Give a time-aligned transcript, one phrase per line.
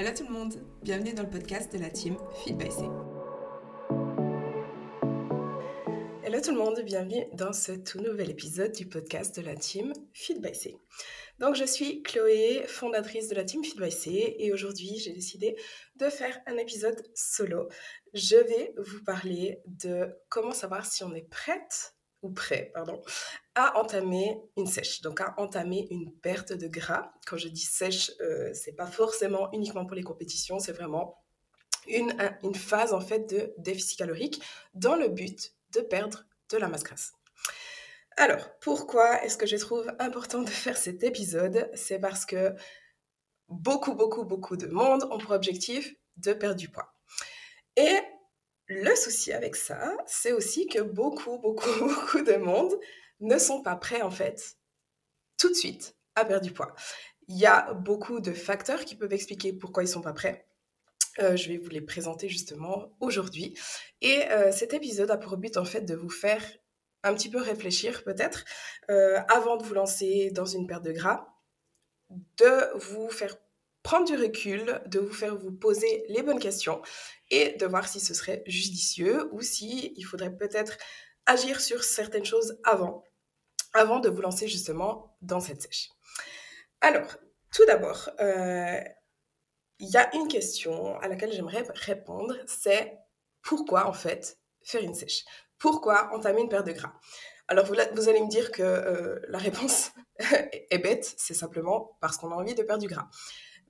[0.00, 2.84] Hello tout le monde, bienvenue dans le podcast de la team Feed by C.
[6.24, 9.92] Hello tout le monde, bienvenue dans ce tout nouvel épisode du podcast de la team
[10.14, 10.78] Feed by C.
[11.38, 15.54] Donc je suis Chloé, fondatrice de la team Feed by C et aujourd'hui j'ai décidé
[15.96, 17.68] de faire un épisode solo.
[18.14, 23.00] Je vais vous parler de comment savoir si on est prête ou prêt, pardon,
[23.54, 27.12] à entamer une sèche, donc à entamer une perte de gras.
[27.26, 31.22] Quand je dis sèche, euh, c'est pas forcément uniquement pour les compétitions, c'est vraiment
[31.86, 34.42] une, une phase en fait de déficit calorique
[34.74, 37.12] dans le but de perdre de la masse grasse.
[38.16, 41.70] Alors, pourquoi est-ce que je trouve important de faire cet épisode?
[41.74, 42.54] C'est parce que
[43.48, 46.92] beaucoup, beaucoup, beaucoup de monde ont pour objectif de perdre du poids.
[47.76, 47.98] Et
[48.70, 52.72] le souci avec ça, c'est aussi que beaucoup, beaucoup, beaucoup de monde
[53.18, 54.56] ne sont pas prêts en fait
[55.36, 56.74] tout de suite à perdre du poids.
[57.26, 60.46] Il y a beaucoup de facteurs qui peuvent expliquer pourquoi ils sont pas prêts.
[61.18, 63.58] Euh, je vais vous les présenter justement aujourd'hui.
[64.00, 66.44] Et euh, cet épisode a pour but en fait de vous faire
[67.02, 68.44] un petit peu réfléchir peut-être
[68.88, 71.26] euh, avant de vous lancer dans une perte de gras,
[72.38, 73.36] de vous faire
[73.82, 76.82] prendre du recul, de vous faire vous poser les bonnes questions
[77.30, 80.76] et de voir si ce serait judicieux ou si il faudrait peut-être
[81.26, 83.04] agir sur certaines choses avant,
[83.72, 85.88] avant de vous lancer justement dans cette sèche.
[86.80, 87.16] Alors,
[87.52, 88.80] tout d'abord, euh,
[89.78, 92.98] il y a une question à laquelle j'aimerais répondre, c'est
[93.42, 95.24] pourquoi en fait faire une sèche?
[95.58, 96.92] Pourquoi entamer une perte de gras?
[97.48, 99.90] Alors vous, allez me dire que euh, la réponse
[100.70, 103.08] est bête, c'est simplement parce qu'on a envie de perdre du gras.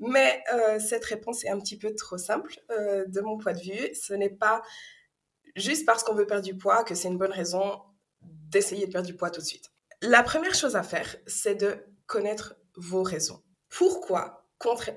[0.00, 3.60] Mais euh, cette réponse est un petit peu trop simple euh, de mon point de
[3.60, 3.94] vue.
[3.94, 4.62] Ce n'est pas
[5.56, 7.80] juste parce qu'on veut perdre du poids que c'est une bonne raison
[8.22, 9.70] d'essayer de perdre du poids tout de suite.
[10.02, 11.76] La première chose à faire, c'est de
[12.06, 13.42] connaître vos raisons.
[13.68, 14.48] Pourquoi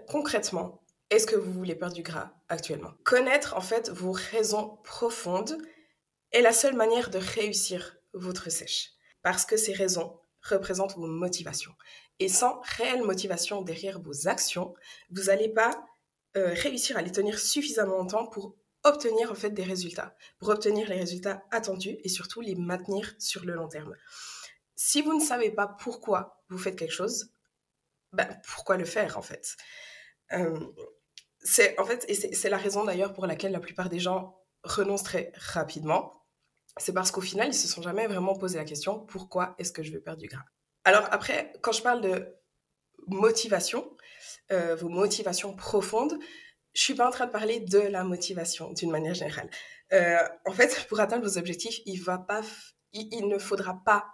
[0.07, 2.93] concrètement est-ce que vous voulez perdre du gras actuellement?
[3.03, 5.57] Connaître en fait vos raisons profondes
[6.31, 8.93] est la seule manière de réussir votre sèche.
[9.21, 11.73] Parce que ces raisons représentent vos motivations.
[12.19, 14.75] Et sans réelle motivation derrière vos actions,
[15.09, 15.85] vous n'allez pas
[16.37, 20.89] euh, réussir à les tenir suffisamment longtemps pour obtenir en fait des résultats, pour obtenir
[20.89, 23.95] les résultats attendus et surtout les maintenir sur le long terme.
[24.75, 27.31] Si vous ne savez pas pourquoi vous faites quelque chose,
[28.11, 29.55] ben, pourquoi le faire en fait?
[30.33, 30.59] Euh,
[31.39, 35.03] C'est en fait et c'est la raison d'ailleurs pour laquelle la plupart des gens renoncent
[35.03, 36.22] très rapidement.
[36.77, 39.83] C'est parce qu'au final ils se sont jamais vraiment posé la question pourquoi est-ce que
[39.83, 40.43] je veux perdre du gras?
[40.85, 42.35] Alors après, quand je parle de
[43.07, 43.95] motivation,
[44.51, 46.17] euh, vos motivations profondes,
[46.73, 49.49] je suis pas en train de parler de la motivation d'une manière générale.
[49.93, 52.01] Euh, en fait, pour atteindre vos objectifs, il
[53.27, 54.07] ne faudra pas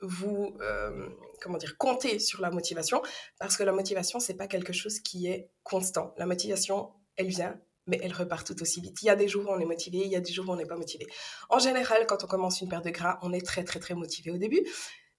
[0.00, 1.08] vous, euh,
[1.40, 3.02] comment dire, compter sur la motivation
[3.38, 6.14] parce que la motivation c'est pas quelque chose qui est constant.
[6.16, 9.02] La motivation, elle vient, mais elle repart tout aussi vite.
[9.02, 10.52] Il y a des jours où on est motivé, il y a des jours où
[10.52, 11.06] on n'est pas motivé.
[11.48, 14.30] En général, quand on commence une perte de gras, on est très très très motivé
[14.30, 14.64] au début.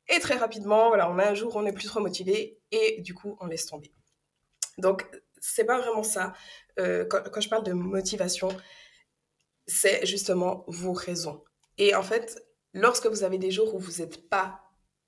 [0.09, 3.01] Et très rapidement, voilà, on a un jour où on est plus trop motivé et
[3.01, 3.91] du coup, on laisse tomber.
[4.77, 5.07] Donc,
[5.39, 6.33] c'est pas vraiment ça.
[6.79, 8.49] Euh, quand, je parle de motivation,
[9.67, 11.43] c'est justement vos raisons.
[11.77, 14.61] Et en fait, lorsque vous avez des jours où vous n'êtes pas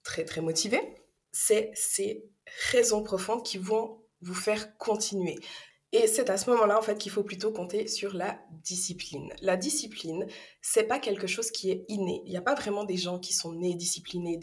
[0.04, 0.80] très très motivé,
[1.32, 2.30] c'est ces
[2.72, 5.38] raisons profondes qui vont vous faire continuer.
[5.96, 9.32] Et c'est à ce moment-là, en fait, qu'il faut plutôt compter sur la discipline.
[9.42, 10.26] La discipline,
[10.60, 12.24] c'est pas quelque chose qui est inné.
[12.26, 14.40] Il n'y a pas vraiment des gens qui sont nés disciplinés,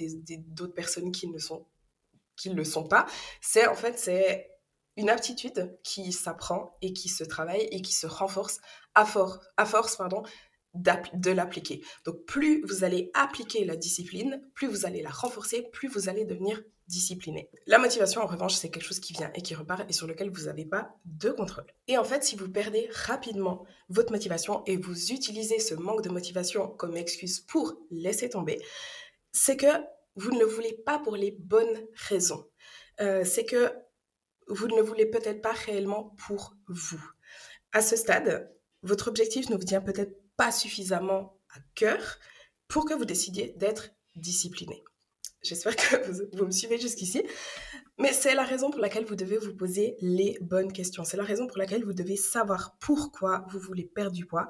[0.46, 1.66] d'autres personnes qui ne sont,
[2.36, 3.04] qui le sont pas.
[3.40, 4.48] C'est, en fait, c'est
[4.96, 8.60] une aptitude qui s'apprend et qui se travaille et qui se renforce
[8.94, 10.22] à, force, pardon,
[10.74, 11.82] de l'appliquer.
[12.04, 16.24] Donc plus vous allez appliquer la discipline, plus vous allez la renforcer, plus vous allez
[16.24, 16.62] devenir
[17.66, 20.30] La motivation, en revanche, c'est quelque chose qui vient et qui repart et sur lequel
[20.30, 21.66] vous n'avez pas de contrôle.
[21.86, 26.08] Et en fait, si vous perdez rapidement votre motivation et vous utilisez ce manque de
[26.08, 28.60] motivation comme excuse pour laisser tomber,
[29.32, 29.66] c'est que
[30.16, 32.48] vous ne le voulez pas pour les bonnes raisons.
[33.00, 33.72] Euh, c'est que
[34.48, 37.02] vous ne le voulez peut-être pas réellement pour vous.
[37.72, 38.52] À ce stade,
[38.82, 42.18] votre objectif ne vous tient peut-être pas suffisamment à cœur
[42.66, 44.82] pour que vous décidiez d'être discipliné.
[45.42, 47.22] J'espère que vous, me suivez jusqu'ici.
[47.98, 51.04] Mais c'est la raison pour laquelle vous devez vous poser les bonnes questions.
[51.04, 54.48] C'est la raison pour laquelle vous devez savoir pourquoi vous voulez perdre du poids.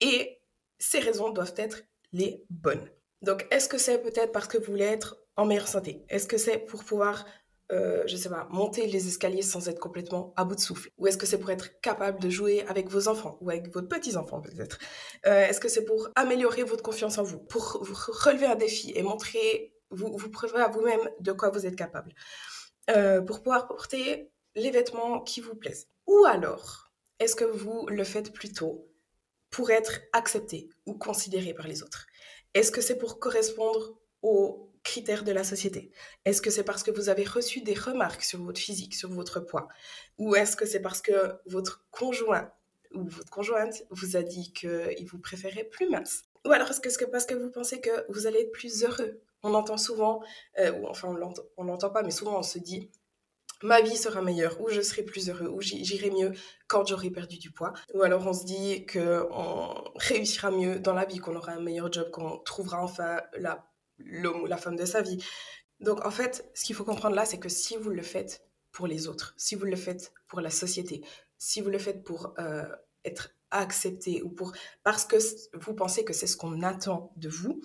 [0.00, 0.40] Et
[0.78, 1.82] ces raisons doivent être
[2.12, 2.88] les bonnes.
[3.22, 6.04] Donc, est-ce que c'est peut-être parce que vous voulez être en meilleure santé?
[6.08, 7.24] Est-ce que c'est pour pouvoir
[7.72, 10.90] euh, je sais pas, monter les escaliers sans être complètement à bout de souffle?
[10.98, 13.82] Ou est-ce que c'est pour être capable de jouer avec vos enfants ou avec vos
[13.82, 14.78] petits-enfants peut-être?
[15.26, 17.82] Euh, Est-ce que c'est pour améliorer votre confiance en vous, pour
[18.24, 22.12] relever un défi et montrer, vous, vous prouver à vous-même de quoi vous êtes capable
[22.90, 25.88] euh, Pour pouvoir porter les vêtements qui vous plaisent.
[26.06, 28.88] Ou alors, est-ce que vous le faites plutôt
[29.50, 32.06] pour être accepté ou considéré par les autres?
[32.54, 35.90] Est-ce que c'est pour correspondre aux critères de la société?
[36.24, 39.40] Est-ce que c'est parce que vous avez reçu des remarques sur votre physique, sur votre
[39.40, 39.68] poids?
[40.18, 42.52] Ou est-ce que c'est parce que votre conjoint
[42.92, 46.24] ou votre conjointe vous a dit qu'il vous préférait plus mince?
[46.46, 49.20] Ou alors est-ce que c'est parce que vous pensez que vous allez être plus heureux
[49.44, 50.22] On entend souvent,
[50.58, 51.08] euh, ou enfin
[51.56, 52.90] on l'entend pas, mais souvent on se dit
[53.62, 56.32] ma vie sera meilleure, ou je serai plus heureux, ou j'irai mieux
[56.66, 57.72] quand j'aurai perdu du poids.
[57.94, 61.92] Ou alors on se dit qu'on réussira mieux dans la vie, qu'on aura un meilleur
[61.92, 63.22] job, qu'on trouvera enfin
[63.98, 65.22] l'homme ou la femme de sa vie.
[65.80, 68.86] Donc en fait, ce qu'il faut comprendre là, c'est que si vous le faites pour
[68.86, 71.02] les autres, si vous le faites pour la société,
[71.38, 72.64] si vous le faites pour euh,
[73.04, 74.52] être accepté ou pour
[74.82, 75.16] parce que
[75.54, 77.60] vous pensez que c'est ce qu'on attend de vous,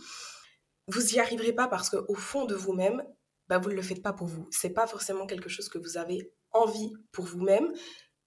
[0.90, 3.04] vous n'y arriverez pas parce qu'au fond de vous-même,
[3.48, 4.48] bah, vous ne le faites pas pour vous.
[4.52, 7.72] C'est pas forcément quelque chose que vous avez envie pour vous-même.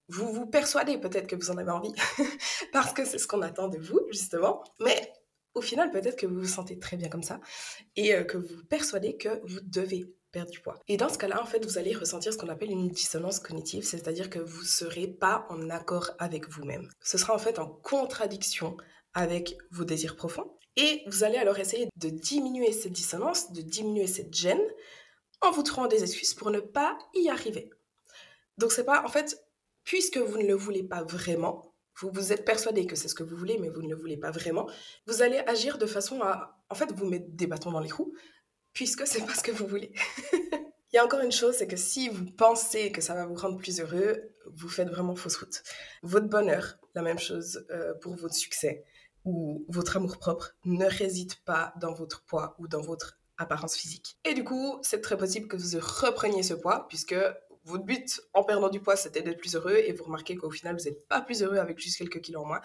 [0.09, 1.95] Vous vous persuadez peut-être que vous en avez envie
[2.73, 4.63] parce que c'est ce qu'on attend de vous, justement.
[4.81, 5.13] Mais
[5.55, 7.41] au final, peut-être que vous vous sentez très bien comme ça
[7.97, 10.79] et euh, que vous vous persuadez que vous devez perdre du poids.
[10.89, 13.85] Et dans ce cas-là, en fait, vous allez ressentir ce qu'on appelle une dissonance cognitive,
[13.85, 16.89] c'est-à-dire que vous ne serez pas en accord avec vous-même.
[17.01, 18.77] Ce sera en fait en contradiction
[19.15, 20.57] avec vos désirs profonds.
[20.77, 24.63] Et vous allez alors essayer de diminuer cette dissonance, de diminuer cette gêne,
[25.41, 27.71] en vous trouvant des excuses pour ne pas y arriver.
[28.59, 29.39] Donc c'est pas, en fait,
[29.85, 33.23] puisque vous ne le voulez pas vraiment, vous vous êtes persuadé que c'est ce que
[33.23, 34.69] vous voulez, mais vous ne le voulez pas vraiment,
[35.07, 38.15] vous allez agir de façon à, en fait, vous mettre des bâtons dans les roues,
[38.73, 39.93] puisque c'est pas ce que vous voulez.
[40.93, 43.35] Il y a encore une chose, c'est que si vous pensez que ça va vous
[43.35, 45.63] rendre plus heureux, vous faites vraiment fausse route.
[46.03, 48.85] Votre bonheur, la même chose euh, pour votre succès
[49.25, 54.17] ou votre amour propre, ne réside pas dans votre poids ou dans votre apparence physique.
[54.25, 57.15] Et du coup, c'est très possible que vous repreniez ce poids, puisque
[57.65, 60.77] votre but en perdant du poids, c'était d'être plus heureux, et vous remarquez qu'au final,
[60.77, 62.61] vous n'êtes pas plus heureux avec juste quelques kilos en moins.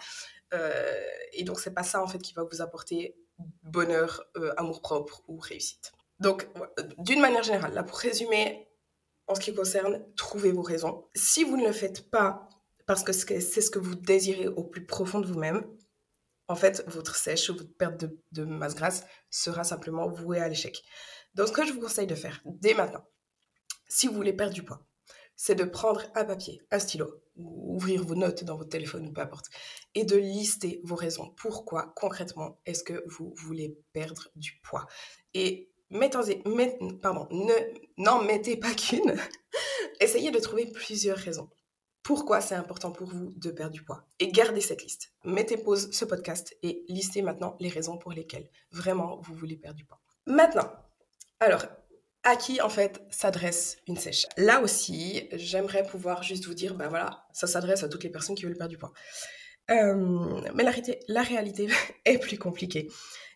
[0.54, 0.94] Euh,
[1.32, 3.16] et donc, c'est pas ça, en fait, qui va vous apporter
[3.62, 5.92] bonheur, euh, amour-propre ou réussite.
[6.18, 6.48] Donc,
[6.98, 8.68] d'une manière générale, là, pour résumer,
[9.28, 11.06] en ce qui concerne, trouvez vos raisons.
[11.14, 12.48] Si vous ne le faites pas
[12.86, 15.62] parce que c'est ce que vous désirez au plus profond de vous-même,
[16.48, 20.82] en fait, votre sèche ou votre perte de, masse grasse sera simplement vouée à l'échec.
[21.34, 23.04] Donc, ce que je vous conseille de faire dès maintenant,
[23.86, 24.86] si vous voulez perdre du poids,
[25.36, 29.12] c'est de prendre un papier, un stylo, ou ouvrir vos notes dans votre téléphone ou
[29.12, 29.46] peu importe,
[29.94, 31.32] et de lister vos raisons.
[31.36, 34.86] Pourquoi concrètement est-ce que vous voulez perdre du poids?
[35.34, 36.42] Et mettez,
[37.98, 39.16] n'en mettez pas qu'une.
[40.00, 41.48] Essayez de trouver plusieurs raisons
[42.02, 44.06] pourquoi c'est important pour vous de perdre du poids?
[44.18, 45.12] Et gardez cette liste.
[45.24, 49.76] Mettez pause ce podcast et listez maintenant les raisons pour lesquelles vraiment vous voulez perdre
[49.76, 50.00] du poids.
[50.26, 50.70] Maintenant,
[51.40, 51.66] alors,
[52.24, 54.26] à qui en fait s'adresse une sèche?
[54.36, 58.36] Là aussi, j'aimerais pouvoir juste vous dire, ben voilà, ça s'adresse à toutes les personnes
[58.36, 58.92] qui veulent perdre du poids.
[59.70, 60.64] Euh, mais
[61.08, 61.68] la, réalité
[62.04, 62.90] est plus compliquée.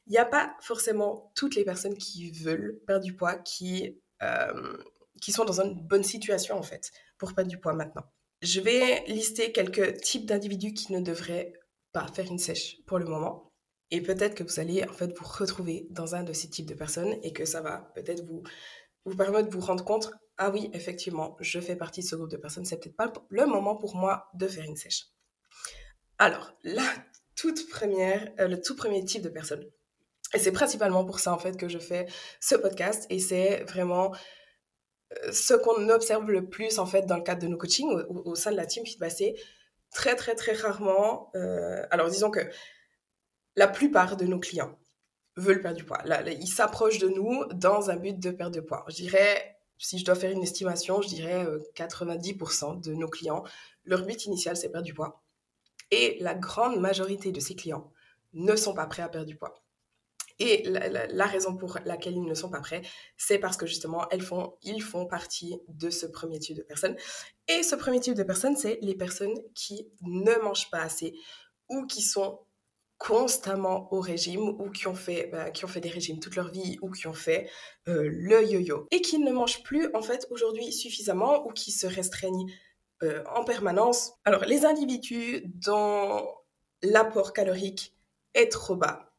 [0.07, 4.77] Il n'y a pas forcément toutes les personnes qui veulent perdre du poids qui, euh,
[5.21, 8.05] qui sont dans une bonne situation en fait pour perdre du poids maintenant.
[8.43, 11.53] Je vais lister quelques types d'individus qui ne devraient
[11.93, 13.53] pas faire une sèche pour le moment.
[13.93, 16.75] Et peut-être que vous allez en fait vous retrouver dans un de ces types de
[16.75, 18.43] personnes et que ça va peut-être vous,
[19.05, 22.31] vous permettre de vous rendre compte, ah oui, effectivement, je fais partie de ce groupe
[22.31, 25.05] de personnes, c'est peut-être pas le moment pour moi de faire une sèche.
[26.19, 26.87] Alors, la
[27.37, 29.65] toute première, euh, le tout premier type de personne,
[30.35, 32.07] et c'est principalement pour ça en fait que je fais
[32.41, 34.13] ce podcast, et c'est vraiment
[35.33, 38.51] ce qu'on observe le plus en fait dans le cadre de nos coachings au, sein
[38.51, 39.35] de la team Feedback, c'est
[39.91, 41.31] très très très rarement.
[41.35, 42.41] Euh, alors disons que
[43.57, 44.79] la plupart de nos clients
[45.37, 46.03] veulent perdre du poids.
[46.27, 48.85] Ils s'approchent de nous dans un but de perdre de poids.
[48.89, 53.43] Je dirais, si je dois faire une estimation, je dirais 90% euh, de nos clients,
[53.85, 55.23] leur but initial c'est perdre du poids.
[55.91, 57.93] Et la grande majorité de ces clients
[58.33, 59.62] ne sont pas prêts à perdre du poids.
[60.39, 62.83] Et la, raison pour laquelle ils ne sont pas prêts,
[63.17, 64.09] c'est parce que justement,
[64.63, 66.97] ils font partie de ce premier type de personnes.
[67.49, 71.15] Et ce premier type de personnes, c'est les personnes qui ne mangent pas assez
[71.69, 72.41] ou qui sont
[73.03, 76.53] constamment au régime ou qui ont fait, bah, qui ont fait des régimes toute leur
[76.53, 77.51] vie ou qui ont fait
[77.89, 81.89] euh, le yo-yo et qui ne mangent plus en fait aujourd'hui suffisamment ou qui se
[81.89, 82.47] restreignent
[83.03, 84.13] euh, en permanence.
[84.25, 86.25] Alors les individus dont
[86.83, 87.93] l'apport calorique
[88.35, 89.12] est trop bas,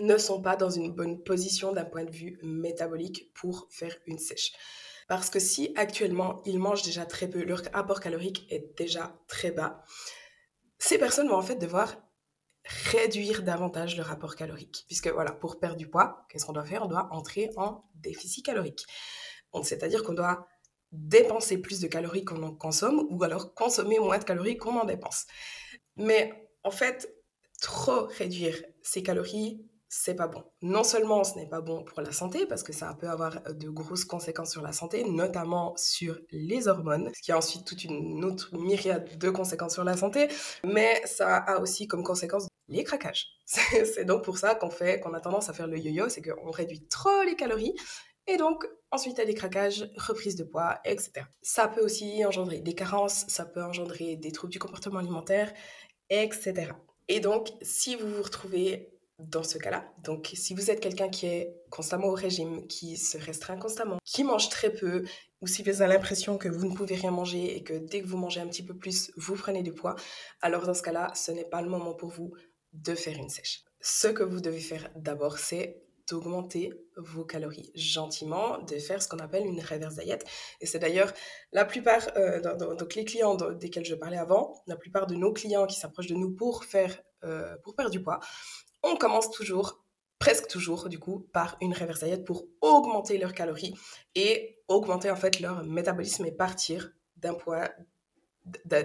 [0.00, 4.18] ne sont pas dans une bonne position d'un point de vue métabolique pour faire une
[4.18, 4.52] sèche.
[5.08, 9.50] Parce que si actuellement ils mangent déjà très peu, leur apport calorique est déjà très
[9.50, 9.82] bas,
[10.78, 11.96] ces personnes vont en fait devoir
[12.92, 14.84] réduire davantage leur apport calorique.
[14.86, 16.84] Puisque voilà, pour perdre du poids, qu'est-ce qu'on doit faire?
[16.84, 18.86] On doit entrer en déficit calorique.
[19.62, 20.46] C'est-à-dire qu'on doit
[20.92, 24.84] dépenser plus de calories qu'on en consomme ou alors consommer moins de calories qu'on en
[24.84, 25.26] dépense.
[25.96, 27.12] Mais en fait,
[27.60, 30.42] trop réduire ses calories, c'est pas bon.
[30.62, 33.68] Non seulement ce n'est pas bon pour la santé, parce que ça peut avoir de
[33.68, 38.24] grosses conséquences sur la santé, notamment sur les hormones, ce qui a ensuite toute une
[38.24, 40.28] autre myriade de conséquences sur la santé,
[40.64, 43.26] mais ça a aussi comme conséquence les craquages.
[43.44, 46.50] C'est donc pour ça qu'on fait, qu'on a tendance à faire le yo-yo, c'est qu'on
[46.50, 47.74] réduit trop les calories,
[48.26, 51.26] et donc ensuite a des craquages, reprise de poids, etc.
[51.42, 55.52] Ça peut aussi engendrer des carences, ça peut engendrer des troubles du comportement alimentaire,
[56.08, 56.72] etc.
[57.08, 58.91] Et donc, si vous vous retrouvez
[59.28, 59.84] dans ce cas-là.
[60.02, 64.24] Donc, si vous êtes quelqu'un qui est constamment au régime, qui se restreint constamment, qui
[64.24, 65.04] mange très peu,
[65.40, 68.06] ou si vous avez l'impression que vous ne pouvez rien manger et que dès que
[68.06, 69.96] vous mangez un petit peu plus, vous prenez du poids,
[70.40, 72.32] alors dans ce cas-là, ce n'est pas le moment pour vous
[72.72, 73.64] de faire une sèche.
[73.80, 79.18] Ce que vous devez faire d'abord, c'est d'augmenter vos calories gentiment, de faire ce qu'on
[79.18, 80.18] appelle une reverse diet.
[80.60, 81.12] Et c'est d'ailleurs
[81.52, 82.40] la plupart, euh,
[82.76, 86.14] donc les clients desquels je parlais avant, la plupart de nos clients qui s'approchent de
[86.14, 88.20] nous pour faire, euh, pour perdre du poids,
[88.82, 89.84] on commence toujours,
[90.18, 93.74] presque toujours du coup, par une reverse diet pour augmenter leurs calories
[94.14, 97.68] et augmenter en fait leur métabolisme et partir d'un point,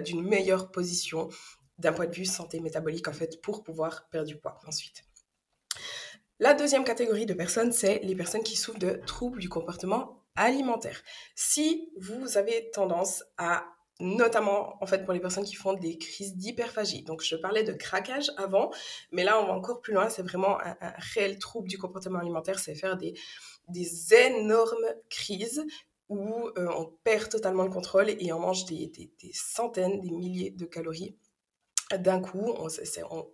[0.03, 1.29] d'une meilleure position
[1.77, 5.03] d'un point de vue santé métabolique en fait pour pouvoir perdre du poids ensuite.
[6.39, 11.01] La deuxième catégorie de personnes, c'est les personnes qui souffrent de troubles du comportement alimentaire.
[11.35, 13.65] Si vous avez tendance à
[13.99, 17.03] notamment en fait pour les personnes qui font des crises d'hyperphagie.
[17.03, 18.71] Donc je parlais de craquage avant,
[19.11, 20.75] mais là on va encore plus loin, c'est vraiment un,
[21.13, 23.15] réel trouble du comportement alimentaire, c'est faire des,
[23.69, 25.65] des énormes crises
[26.09, 30.51] où euh, on perd totalement le contrôle et on mange des, des, centaines, des milliers
[30.51, 31.17] de calories
[31.97, 32.67] d'un coup, on,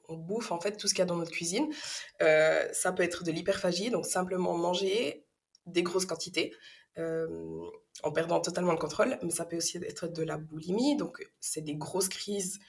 [0.10, 1.74] on, bouffe en fait tout ce qu'il y a dans notre cuisine.
[2.22, 5.26] Euh, ça peut être de l'hyperphagie, donc simplement manger
[5.66, 6.54] des grosses quantités
[6.98, 7.70] euh,
[8.04, 11.62] en perdant totalement le contrôle, mais ça peut aussi être de la boulimie, donc c'est
[11.62, 12.60] des grosses crises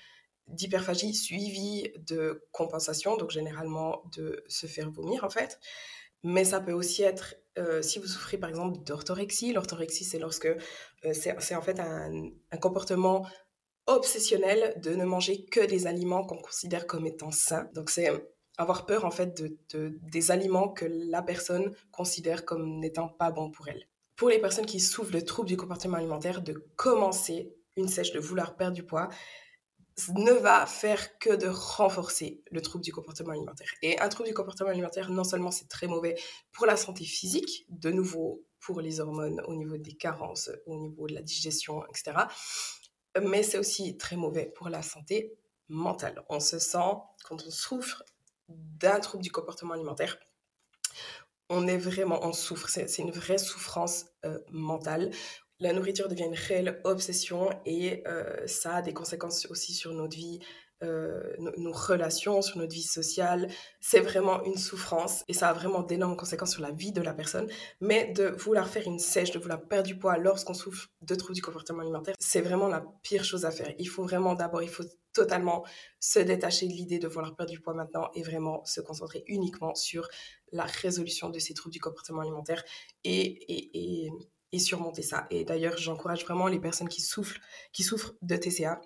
[0.49, 5.59] d'hyperphagie suivies de compensation, donc généralement de se faire vomir en fait.
[6.23, 10.47] Mais ça peut aussi être, euh, si vous souffrez par exemple d'orthorexie, l'orthorexie c'est lorsque
[10.47, 13.27] euh, c'est en fait un, comportement
[13.87, 17.69] obsessionnel de ne manger que des aliments qu'on considère comme étant sains.
[17.75, 18.11] Donc c'est
[18.57, 23.31] avoir peur en fait de, de, des aliments que la personne considère comme n'étant pas
[23.31, 27.55] bons pour elle pour les personnes qui souffrent de troubles du comportement alimentaire, de commencer
[27.77, 29.09] une sèche, de vouloir perdre du poids,
[30.15, 33.69] ne va faire que de renforcer le trouble du comportement alimentaire.
[33.83, 36.17] Et un trouble du comportement alimentaire, non seulement c'est très mauvais
[36.53, 41.07] pour la santé physique, de nouveau pour les hormones au niveau des carences, au niveau
[41.07, 42.27] de la digestion, etc.,
[43.23, 46.25] mais c'est aussi très mauvais pour la santé mentale.
[46.29, 48.03] On se sent, quand on souffre
[48.49, 50.19] d'un trouble du comportement alimentaire,
[51.51, 52.69] on est vraiment, on souffre.
[52.69, 55.11] C'est une vraie souffrance euh, mentale.
[55.61, 60.17] La nourriture devient une réelle obsession et euh, ça a des conséquences aussi sur notre
[60.17, 60.41] vie,
[60.83, 63.49] euh, nos, relations, sur notre vie sociale.
[63.81, 67.15] C'est vraiment une souffrance et ça a vraiment d'énormes conséquences sur la vie de la
[67.15, 67.49] personne.
[67.81, 71.37] Mais de vouloir faire une sèche, de vouloir perdre du poids lorsqu'on souffre de troubles
[71.37, 73.73] du comportement alimentaire, c'est vraiment la pire chose à faire.
[73.79, 75.65] Il faut vraiment d'abord, il faut totalement
[76.01, 79.75] se détacher de l'idée de vouloir perdre du poids maintenant et vraiment se concentrer uniquement
[79.75, 80.09] sur
[80.53, 82.63] la résolution de ces troubles du comportement alimentaire
[83.05, 84.11] et,
[84.57, 85.27] surmonter ça.
[85.31, 87.41] Et d'ailleurs, j'encourage vraiment les personnes qui souffrent,
[87.73, 88.81] qui souffrent de TCA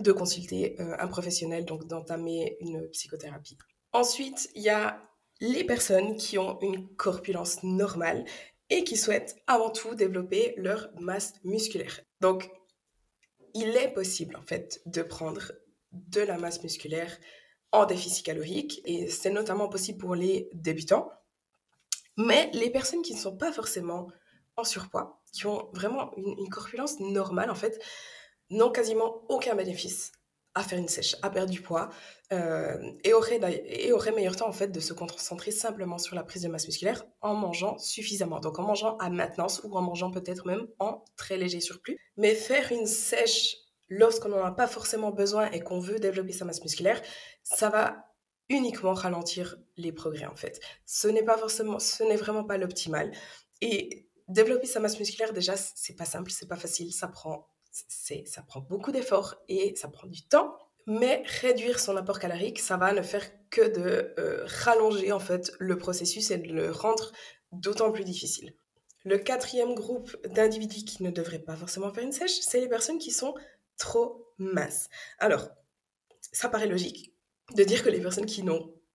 [0.00, 3.58] de consulter euh, un professionnel, donc d'entamer une psychothérapie.
[3.92, 5.00] Ensuite, il y a
[5.40, 8.24] les personnes qui ont une corpulence normale
[8.70, 12.00] et qui souhaitent avant tout développer leur masse musculaire.
[12.20, 12.50] Donc,
[13.54, 15.52] il est possible en fait de prendre
[15.92, 17.16] de la masse musculaire
[17.72, 21.10] en déficit calorique et c'est notamment possible pour les débutants.
[22.16, 24.08] Mais les personnes qui ne sont pas forcément
[24.56, 27.80] en surpoids, qui ont vraiment une, corpulence normale en fait,
[28.50, 30.12] n'ont quasiment aucun bénéfice
[30.58, 31.88] à faire une sèche, à perdre du poids
[32.32, 36.24] euh, et, auraient, et auraient meilleur temps en fait de se concentrer simplement sur la
[36.24, 38.40] prise de masse musculaire en mangeant suffisamment.
[38.40, 41.96] Donc en mangeant à maintenance ou en mangeant peut-être même en très léger surplus.
[42.16, 43.56] Mais faire une sèche
[43.88, 47.00] lorsqu'on n'en a pas forcément besoin et qu'on veut développer sa masse musculaire,
[47.44, 48.08] ça va
[48.48, 50.60] uniquement ralentir les progrès en fait.
[50.86, 53.12] Ce n'est pas forcément, ce n'est vraiment pas l'optimal.
[53.60, 57.48] Et développer sa masse musculaire déjà, c'est pas simple, c'est pas facile, ça prend,
[57.88, 60.56] c'est, ça prend beaucoup d'efforts et ça prend du temps.
[60.86, 65.52] Mais réduire son apport calorique, ça va ne faire que de euh, rallonger en fait
[65.58, 67.12] le processus et de le rendre
[67.52, 68.54] d'autant plus difficile.
[69.04, 72.98] Le quatrième groupe d'individus qui ne devraient pas forcément faire une sèche, c'est les personnes
[72.98, 73.34] qui sont
[73.76, 74.88] trop minces.
[75.18, 75.48] Alors,
[76.32, 77.14] ça paraît logique
[77.54, 78.44] de dire que les personnes qui,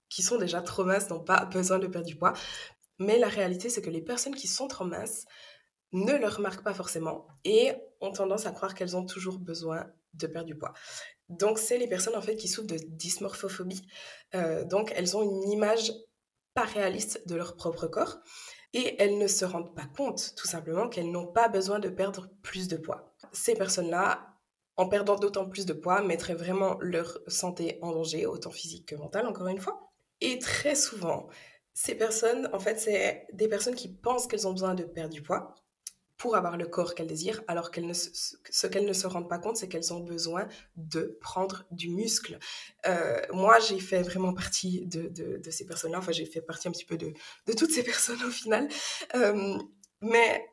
[0.09, 2.33] qui sont déjà trop minces n'ont pas besoin de perdre du poids.
[2.99, 5.25] Mais la réalité, c'est que les personnes qui sont trop minces
[5.93, 7.71] ne le remarquent pas forcément et
[8.01, 10.73] ont tendance à croire qu'elles ont toujours besoin de perdre du poids.
[11.29, 13.87] Donc, c'est les personnes en fait qui souffrent de dysmorphophobie.
[14.35, 15.91] Euh, donc, elles ont une image
[16.53, 18.19] pas réaliste de leur propre corps
[18.73, 22.29] et elles ne se rendent pas compte tout simplement qu'elles n'ont pas besoin de perdre
[22.41, 23.15] plus de poids.
[23.31, 24.35] Ces personnes-là,
[24.75, 28.95] en perdant d'autant plus de poids, mettraient vraiment leur santé en danger, autant physique que
[28.95, 29.91] mentale, encore une fois.
[30.21, 31.27] Et très souvent,
[31.73, 35.21] ces personnes, en fait, c'est des personnes qui pensent qu'elles ont besoin de perdre du
[35.21, 35.55] poids,
[36.17, 39.39] pour avoir le corps qu'elles désirent, alors qu'elles ne, ce qu'elles ne se rendent pas
[39.39, 42.39] compte, c'est qu'elles ont besoin de prendre du muscle.
[42.87, 46.71] Euh, moi, j'ai fait vraiment partie de, de, ces personnes-là, enfin, j'ai fait partie un
[46.71, 47.13] petit peu de,
[47.47, 48.67] de toutes ces personnes au final.
[49.15, 49.57] Euh,
[50.01, 50.45] mais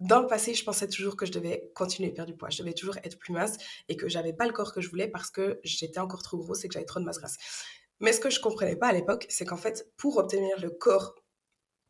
[0.00, 2.58] dans le passé, je pensais toujours que je devais continuer à perdre du poids, je
[2.58, 3.56] devais toujours être plus mince
[3.88, 6.64] et que j'avais pas le corps que je voulais parce que j'étais encore trop grosse
[6.64, 7.38] et que j'avais trop de masse grasse.
[8.00, 11.14] Mais ce que je comprenais pas à l'époque, c'est qu'en fait, pour obtenir le corps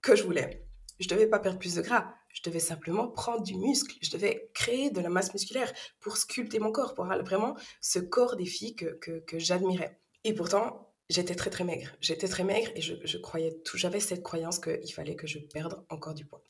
[0.02, 0.64] que je voulais,
[1.00, 4.50] je devais pas perdre plus de gras, je devais simplement prendre du muscle, je devais
[4.52, 8.76] créer de la masse musculaire pour sculpter mon corps, pour vraiment ce corps des filles
[8.76, 9.99] que, que, j'admirais.
[10.23, 11.88] Et pourtant, j'étais très très maigre.
[12.00, 15.38] J'étais très maigre et je, je croyais tout, j'avais cette croyance qu'il fallait que je
[15.38, 16.43] perde encore du poids.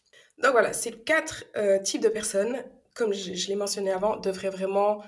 [0.43, 2.65] Donc voilà, ces quatre euh, types de personnes,
[2.95, 5.05] comme je, l'ai mentionné avant, devraient vraiment,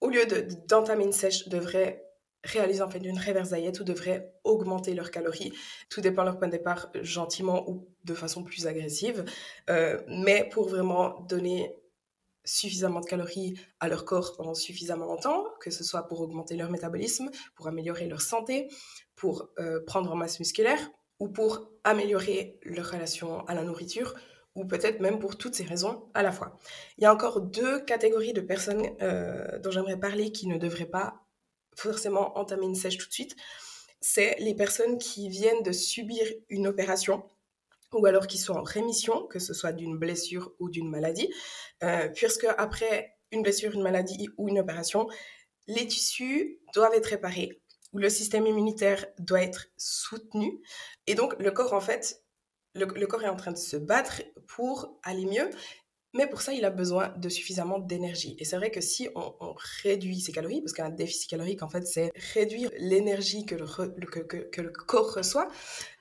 [0.00, 0.24] au lieu
[0.66, 2.04] d'entamer une sèche, devraient
[2.44, 5.52] réalisent en fait une reverse diet ou devraient augmenter leurs calories.
[5.88, 9.24] Tout dépend de leur point de départ, gentiment ou de façon plus agressive.
[9.70, 11.76] Euh, mais pour vraiment donner
[12.44, 16.70] suffisamment de calories à leur corps pendant suffisamment longtemps, que ce soit pour augmenter leur
[16.70, 18.68] métabolisme, pour améliorer leur santé,
[19.14, 24.14] pour euh, prendre en masse musculaire ou pour améliorer leur relation à la nourriture
[24.54, 26.58] ou peut-être même pour toutes ces raisons à la fois.
[26.98, 30.84] Il y a encore deux catégories de personnes euh, dont j'aimerais parler qui ne devraient
[30.84, 31.21] pas
[31.76, 33.36] forcément entamer une sèche tout de suite,
[34.00, 37.24] c'est les personnes qui viennent de subir une opération
[37.92, 41.32] ou alors qui sont en rémission, que ce soit d'une blessure ou d'une maladie,
[41.82, 45.08] euh, puisque après une blessure, une maladie ou une opération,
[45.66, 47.60] les tissus doivent être réparés,
[47.92, 50.60] ou le système immunitaire doit être soutenu,
[51.06, 52.22] et donc le corps en fait,
[52.74, 55.50] le corps est en train de se battre pour aller mieux,
[56.14, 58.36] mais pour ça, il a besoin de suffisamment d'énergie.
[58.38, 61.86] Et c'est vrai que si on, réduit ses calories, parce qu'un déficit calorique, en fait,
[61.86, 65.48] c'est réduire l'énergie que le, corps reçoit.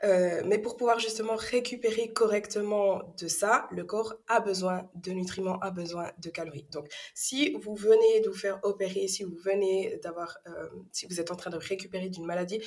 [0.04, 5.60] Euh, mais pour pouvoir justement récupérer correctement de ça, le corps a besoin de nutriments,
[5.60, 6.68] a besoin de calories.
[6.72, 11.22] Donc, si vous venez de vous faire opérer, si vous venez d'avoir, euh, si vous
[11.22, 12.62] êtes en train de récupérer d'une maladie,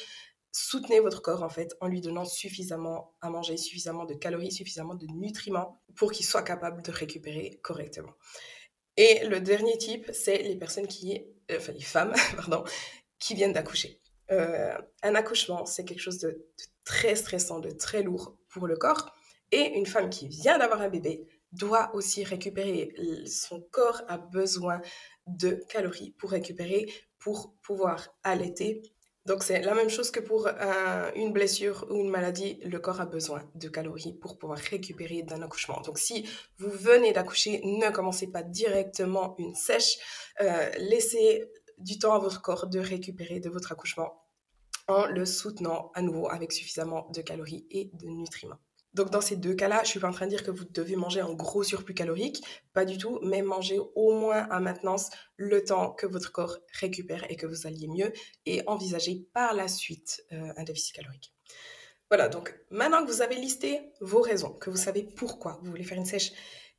[0.55, 4.95] soutenez votre corps en fait en lui donnant suffisamment à manger, suffisamment de calories, suffisamment
[4.95, 8.13] de nutriments pour qu'il soit capable de récupérer correctement.
[8.97, 12.63] Et le dernier type, c'est les personnes qui, euh, enfin les femmes, pardon,
[13.19, 14.01] qui viennent d'accoucher.
[14.31, 18.77] Euh, un accouchement, c'est quelque chose de, de, très stressant, de très lourd pour le
[18.77, 19.13] corps.
[19.51, 22.95] Et une femme qui vient d'avoir un bébé doit aussi récupérer.
[23.27, 24.81] Son corps a besoin
[25.27, 26.87] de calories pour récupérer,
[27.19, 28.83] pour pouvoir allaiter
[29.27, 30.49] donc c'est la même chose que pour
[31.17, 35.41] une blessure ou une maladie, le corps a besoin de calories pour pouvoir récupérer d'un
[35.43, 35.81] accouchement.
[35.81, 39.97] Donc si vous venez d'accoucher, ne commencez pas directement une sèche,
[40.43, 44.13] euh, laissez du temps à votre corps de récupérer de votre accouchement
[44.89, 48.61] en le soutenant à nouveau avec suffisamment de calories et de nutriments.
[48.95, 50.97] Donc dans ces deux cas-là, je suis pas en train de dire que vous devez
[50.97, 55.65] manger un gros surplus calorique, pas du tout, mais manger au moins à maintenance le
[55.65, 58.13] temps que votre corps récupère et que vous alliez mieux
[58.47, 61.33] et envisager par la suite euh, un déficit calorique.
[62.09, 65.85] Voilà, donc maintenant que vous avez listé vos raisons, que vous savez pourquoi vous voulez
[65.85, 66.33] faire une sèche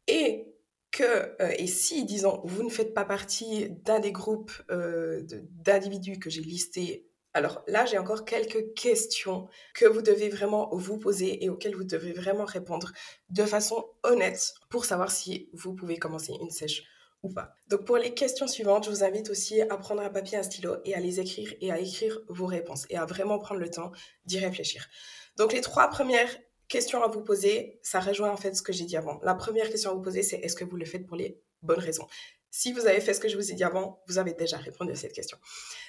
[0.07, 0.55] et
[0.91, 1.03] que,
[1.41, 6.29] euh, et si, disons, vous ne faites pas partie d'un des groupes euh, d'individus que
[6.29, 11.49] j'ai listés alors là, j'ai encore quelques questions que vous devez vraiment vous poser et
[11.49, 12.93] auxquelles vous devez vraiment répondre
[13.29, 16.83] de façon honnête pour savoir si vous pouvez commencer une sèche
[17.23, 17.53] ou pas.
[17.67, 20.77] Donc pour les questions suivantes, je vous invite aussi à prendre un papier, un stylo
[20.85, 23.91] et à les écrire et à écrire vos réponses et à vraiment prendre le temps
[24.25, 24.87] d'y réfléchir.
[25.35, 26.33] Donc les trois premières
[26.69, 29.19] questions à vous poser, ça rejoint en fait ce que j'ai dit avant.
[29.23, 31.79] La première question à vous poser, c'est est-ce que vous le faites pour les bonnes
[31.79, 32.07] raisons?
[32.57, 34.93] Si vous avez fait ce que je vous ai dit avant, vous avez déjà répondu
[34.93, 35.37] à cette question.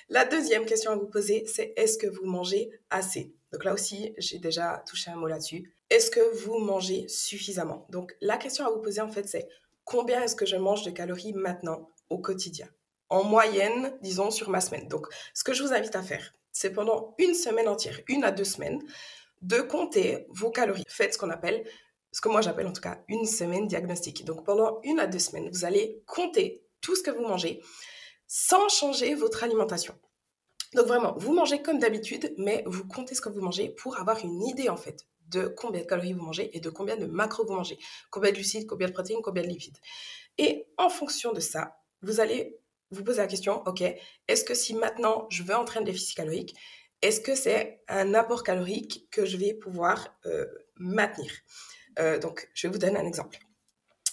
[0.08, 3.32] La deuxième question à vous poser, c'est est-ce que vous mangez assez?
[3.52, 5.72] Donc là aussi, j'ai déjà touché un mot là-dessus.
[5.90, 7.86] Est-ce que vous mangez suffisamment?
[7.90, 9.46] Donc la question à vous poser en fait, c'est
[9.84, 12.68] combien est-ce que je mange de calories maintenant au quotidien?
[13.10, 14.88] En moyenne, disons sur ma semaine.
[14.88, 18.32] Donc ce que je vous invite à faire, c'est pendant une semaine entière, une à
[18.32, 18.82] deux semaines,
[19.40, 20.82] de compter vos calories.
[20.88, 21.64] Faites ce qu'on appelle
[22.16, 24.24] ce que moi j'appelle en tout cas une semaine diagnostique.
[24.24, 27.62] Donc pendant une à deux semaines, vous allez compter tout ce que vous mangez
[28.26, 29.94] sans changer votre alimentation.
[30.72, 34.24] Donc vraiment, vous mangez comme d'habitude, mais vous comptez ce que vous mangez pour avoir
[34.24, 37.44] une idée en fait de combien de calories vous mangez et de combien de macros
[37.44, 37.78] vous mangez.
[38.10, 39.76] Combien de glucides, combien de protéines, combien de lipides.
[40.38, 42.56] Et en fonction de ça, vous allez
[42.92, 43.82] vous poser la question, OK,
[44.26, 46.54] est-ce que si maintenant je veux entrer en déficit calorique,
[47.02, 51.30] est-ce que c'est un apport calorique que je vais pouvoir euh, maintenir?
[51.98, 53.38] Euh, Donc, je vous donner un exemple.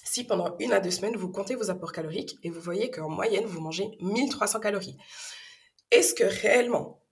[0.03, 3.09] Si pendant une à deux semaines, vous comptez vos apports caloriques et vous voyez qu'en
[3.09, 4.97] moyenne, vous mangez 1300 calories,
[5.91, 7.03] est-ce que réellement,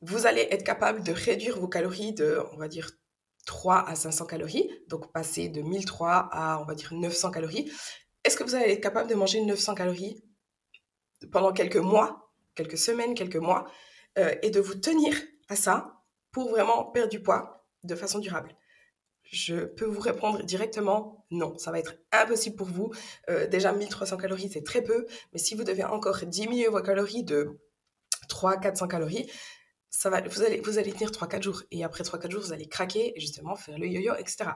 [0.00, 2.90] vous allez être capable de réduire vos calories de, on va dire,
[3.46, 7.70] 3 à 500 calories, donc passer de 1003 à, on va dire, 900 calories.
[8.24, 10.22] Est-ce que vous allez être capable de manger 900 calories
[11.32, 13.66] pendant quelques mois, quelques semaines, quelques mois,
[14.18, 15.16] euh, et de vous tenir
[15.48, 18.54] à ça pour vraiment perdre du poids de façon durable?
[19.30, 22.92] Je peux vous répondre directement non, ça va être impossible pour vous.
[23.28, 27.24] Euh, déjà 1300 calories, c'est très peu, mais si vous devez encore diminuer vos calories
[27.24, 27.58] de
[28.28, 29.30] 300-400 calories,
[30.04, 31.62] vous, allez, tenir 3-4 jours.
[31.70, 34.50] Et après 3-4 jours, vous allez craquer et justement faire le yo-yo, etc.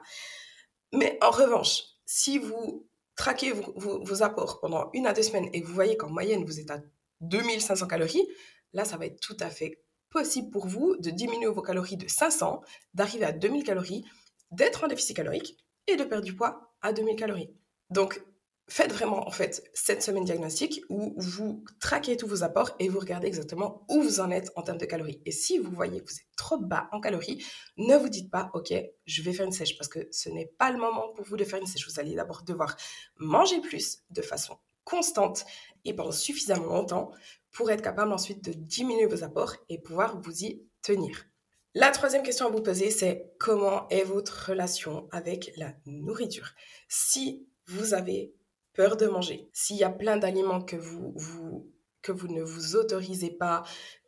[0.93, 5.73] Mais en revanche, si vous traquez vos, apports pendant une à deux semaines et vous
[5.73, 6.81] voyez qu'en moyenne, vous êtes à
[7.21, 8.27] 2500 calories,
[8.73, 12.09] là, ça va être tout à fait possible pour vous de diminuer vos calories de
[12.09, 12.61] 500,
[12.95, 14.05] d'arriver à 2000 calories,
[14.51, 17.51] d'être en déficit calorique et de perdre du poids à 2000 calories.
[17.91, 18.23] Donc,
[18.71, 23.01] faites vraiment en fait cette semaine diagnostique où vous traquez tous vos apports et vous
[23.01, 25.21] regardez exactement où vous en êtes en termes de calories.
[25.27, 27.45] Et si vous voyez que vous êtes trop bas en calories,
[27.77, 28.73] ne vous dites pas OK,
[29.07, 31.45] je vais faire une sèche parce que ce n'est pas le moment pour vous de
[31.45, 31.87] faire une sèche.
[31.89, 32.77] Vous allez d'abord devoir
[33.17, 35.45] manger plus de façon constante
[35.85, 37.11] et pendant suffisamment longtemps
[37.53, 41.30] pour être capable ensuite de diminuer vos apports et pouvoir vous y tenir.
[41.75, 46.51] La troisième question à vous poser, c'est comment est votre relation avec la nourriture?
[46.89, 48.35] Si vous avez
[48.73, 51.71] peur de manger, s'il y a plein d'aliments que vous,
[52.03, 53.63] que vous ne vous autorisez pas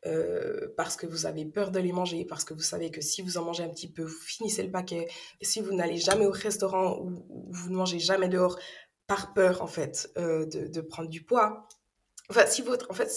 [0.06, 3.22] euh, parce que vous avez peur de les manger, parce que vous savez que si
[3.22, 5.06] vous en mangez un petit peu, vous finissez le paquet,
[5.40, 8.58] si vous n'allez jamais au restaurant ou, vous ne mangez jamais dehors
[9.06, 11.68] par peur en fait euh, de, de prendre du poids,
[12.30, 13.10] Enfin, si votre, en fait,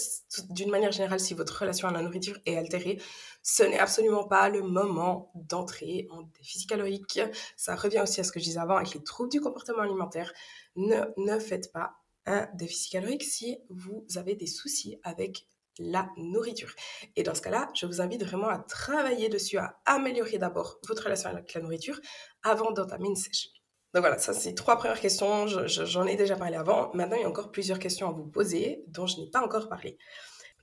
[0.50, 3.00] d'une manière générale, si votre relation à la nourriture est altérée,
[3.48, 7.20] ce n'est absolument pas le moment d'entrer en déficit calorique.
[7.56, 10.32] Ça revient aussi à ce que je disais avant avec les troubles du comportement alimentaire.
[10.74, 11.92] Ne, faites pas
[12.26, 15.46] un déficit calorique si vous avez des soucis avec
[15.78, 16.74] la nourriture.
[17.14, 21.04] Et dans ce cas-là, je vous invite vraiment à travailler dessus, à améliorer d'abord votre
[21.04, 22.00] relation avec la nourriture
[22.42, 23.50] avant d'entamer une sèche.
[23.94, 25.46] Donc voilà, ça c'est trois premières questions.
[25.46, 26.90] J'en ai déjà parlé avant.
[26.94, 29.68] Maintenant, il y a encore plusieurs questions à vous poser dont je n'ai pas encore
[29.68, 29.98] parlé.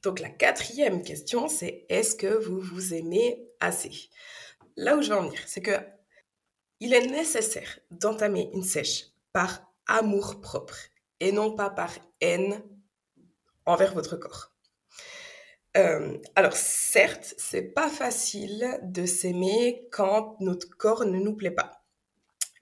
[0.03, 4.09] Donc la quatrième question, c'est est-ce que vous vous aimez assez?
[4.75, 5.77] Là où je veux en venir, c'est que
[6.81, 10.75] il est nécessaire d'entamer une sèche par amour propre
[11.21, 12.61] et non pas par haine
[13.65, 14.51] envers votre corps.
[15.77, 21.85] Euh, alors certes, c'est pas facile de s'aimer quand notre corps ne nous plaît pas.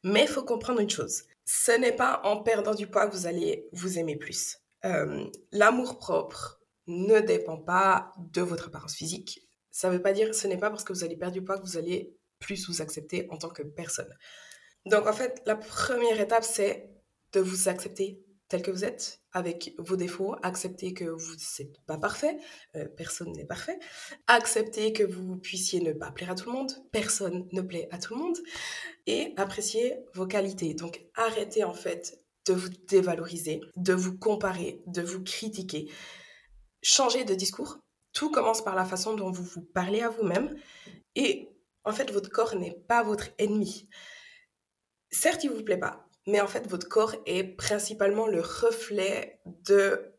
[0.03, 1.23] Mais il faut comprendre une chose.
[1.45, 4.59] Ce n'est pas en perdant du poids que vous allez vous aimer plus.
[4.85, 6.60] Euh, l'amour propre
[6.91, 9.47] ne dépend pas de votre apparence physique.
[9.71, 11.57] Ça ne veut pas dire, ce n'est pas parce que vous allez perdre du poids
[11.57, 14.13] que vous allez plus vous accepter en tant que personne.
[14.85, 16.89] Donc en fait, la première étape, c'est
[17.33, 21.97] de vous accepter tel que vous êtes, avec vos défauts, accepter que vous n'êtes pas
[21.97, 22.37] parfait,
[22.75, 23.79] euh, personne n'est parfait,
[24.27, 27.97] accepter que vous puissiez ne pas plaire à tout le monde, personne ne plaît à
[27.97, 28.37] tout le monde,
[29.07, 30.73] et apprécier vos qualités.
[30.73, 35.89] Donc arrêtez en fait de vous dévaloriser, de vous comparer, de vous critiquer.
[36.81, 37.79] Changez de discours.
[38.13, 40.55] Tout commence par la façon dont vous vous parlez à vous-même.
[41.15, 41.49] Et
[41.83, 43.87] en fait, votre corps n'est pas votre ennemi.
[45.11, 49.39] Certes, il ne vous plaît pas, mais en fait, votre corps est principalement le reflet
[49.45, 50.13] de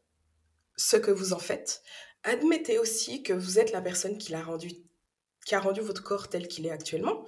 [0.76, 1.82] ce que vous en faites.
[2.24, 4.70] Admettez aussi que vous êtes la personne qui l'a rendu,
[5.44, 7.24] qui a rendu votre corps tel qu'il est actuellement,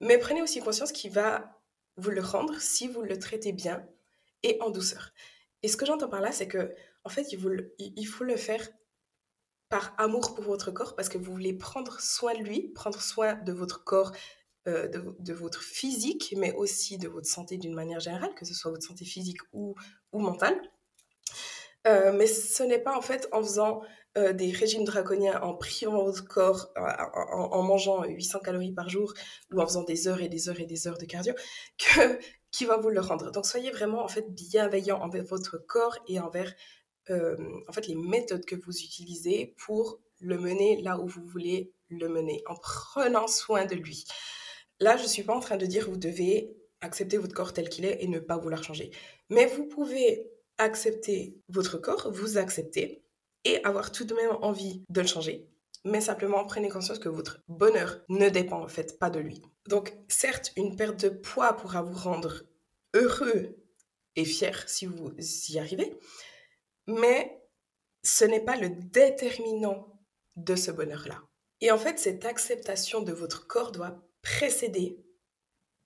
[0.00, 1.60] mais prenez aussi conscience qu'il va
[1.96, 3.86] vous le rendre si vous le traitez bien
[4.42, 5.12] et en douceur.
[5.62, 8.68] Et ce que j'entends par là, c'est que en fait, il faut le faire
[9.68, 13.34] par amour pour votre corps parce que vous voulez prendre soin de lui, prendre soin
[13.34, 14.12] de votre corps
[14.68, 18.70] euh, de, votre physique, mais aussi de votre santé d'une manière générale, que ce soit
[18.70, 19.74] votre santé physique ou,
[20.12, 20.60] ou mentale.
[21.88, 23.80] Euh, mais ce n'est pas en fait en faisant
[24.16, 29.14] euh, des régimes draconiens, en privant votre corps, en, mangeant 800 calories par jour
[29.52, 31.34] ou en faisant des heures et des heures et des heures de cardio,
[31.78, 32.20] que,
[32.52, 33.32] qui va vous le rendre.
[33.32, 36.54] Donc soyez vraiment en fait bienveillant envers votre corps et envers
[37.10, 42.08] en fait les méthodes que vous utilisez pour le mener là où vous voulez le
[42.08, 44.04] mener, en prenant soin de lui.
[44.80, 47.52] Là, je ne suis pas en train de dire que vous devez accepter votre corps
[47.52, 48.90] tel qu'il est et ne pas vouloir changer.
[49.30, 53.04] Mais vous pouvez accepter votre corps, vous accepter
[53.44, 55.48] et avoir tout de même envie de le changer.
[55.84, 59.42] Mais simplement prenez conscience que votre bonheur ne dépend en fait pas de lui.
[59.68, 62.44] Donc, certes, une perte de poids pourra vous rendre
[62.94, 63.56] heureux
[64.14, 65.12] et fier si vous
[65.48, 65.96] y arrivez,
[66.86, 67.42] mais
[68.02, 70.00] ce n'est pas le déterminant
[70.36, 71.22] de ce bonheur-là.
[71.60, 74.98] Et en fait, cette acceptation de votre corps doit précéder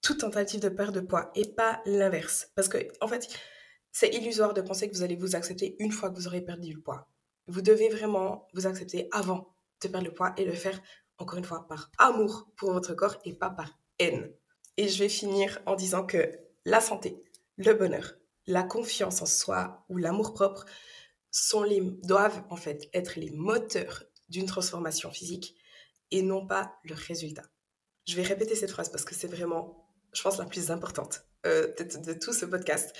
[0.03, 2.51] toute tentative de perte de poids et pas l'inverse.
[2.55, 3.29] Parce que, en fait,
[3.93, 6.73] c'est illusoire de penser que vous allez vous accepter une fois que vous aurez perdu
[6.73, 7.09] le poids.
[7.47, 10.81] Vous devez vraiment vous accepter avant de perdre le poids et le faire,
[11.19, 14.33] encore une fois, par amour pour votre corps et pas par haine.
[14.77, 16.31] Et je vais finir en disant que
[16.65, 17.23] la santé,
[17.57, 18.15] le bonheur,
[18.47, 20.65] la confiance en soi ou l'amour propre
[21.31, 25.57] sont les, doivent en fait être les moteurs d'une transformation physique
[26.11, 27.43] et non pas le résultat.
[28.07, 31.73] Je vais répéter cette phrase parce que c'est vraiment, je pense, la plus importante euh,
[31.79, 32.97] de, tout ce podcast.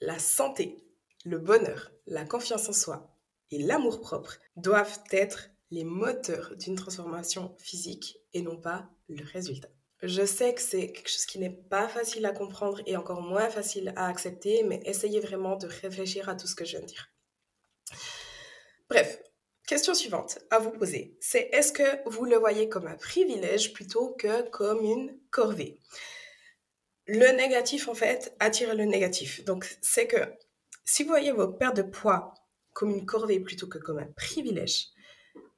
[0.00, 0.84] La santé,
[1.24, 3.16] le bonheur, la confiance en soi
[3.50, 9.68] et l'amour propre doivent être les moteurs d'une transformation physique et non pas le résultat.
[10.02, 13.48] Je sais que c'est quelque chose qui n'est pas facile à comprendre et encore moins
[13.48, 16.86] facile à accepter, mais essayez vraiment de réfléchir à tout ce que je viens de
[16.86, 17.08] dire.
[18.90, 19.22] Bref,
[19.64, 24.10] question suivante à vous poser, c'est est-ce que vous le voyez comme un privilège plutôt
[24.14, 25.78] que comme une corvée?
[27.06, 29.44] Le négatif, en fait, attire le négatif.
[29.44, 30.34] Donc, c'est que
[30.84, 32.34] si vous voyez vos pertes de poids
[32.72, 34.88] comme une corvée plutôt que comme un privilège,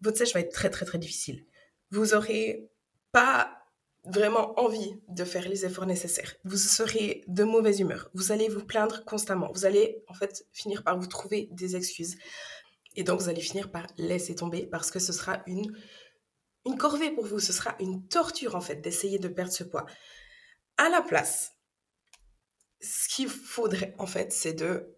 [0.02, 1.46] votre sèche va être très, très, très difficile.
[1.90, 2.70] Vous n'aurez
[3.10, 3.63] pas
[4.04, 6.34] vraiment envie de faire les efforts nécessaires.
[6.44, 8.10] Vous serez de mauvaise humeur.
[8.14, 9.50] Vous allez vous plaindre constamment.
[9.52, 12.16] Vous allez en fait finir par vous trouver des excuses.
[12.96, 15.76] Et donc vous allez finir par laisser tomber parce que ce sera une,
[16.66, 17.40] une corvée pour vous.
[17.40, 19.86] Ce sera une torture en fait d'essayer de perdre ce poids.
[20.76, 21.52] À la place,
[22.80, 24.94] ce qu'il faudrait en fait, c'est de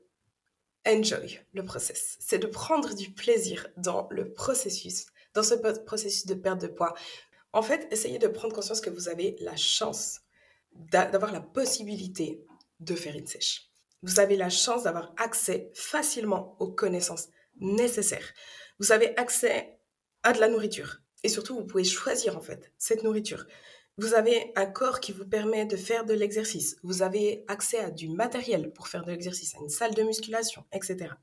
[0.87, 2.17] enjoy le process.
[2.21, 6.95] C'est de prendre du plaisir dans le processus, dans ce processus de perte de poids.
[7.53, 10.21] En fait, essayez de prendre conscience que vous avez la chance
[10.73, 12.45] d'avoir la possibilité
[12.81, 13.71] de faire une sèche.
[14.03, 17.29] Vous avez la chance d'avoir accès facilement aux connaissances
[17.61, 18.33] nécessaires.
[18.79, 19.79] Vous avez accès
[20.23, 21.01] à de la nourriture.
[21.23, 23.47] Et surtout, vous pouvez choisir en fait cette nourriture.
[23.99, 26.77] Vous avez un corps qui vous permet de faire de l'exercice.
[26.83, 30.65] Vous avez accès à du matériel pour faire de l'exercice, à une salle de musculation,
[30.73, 31.15] etc.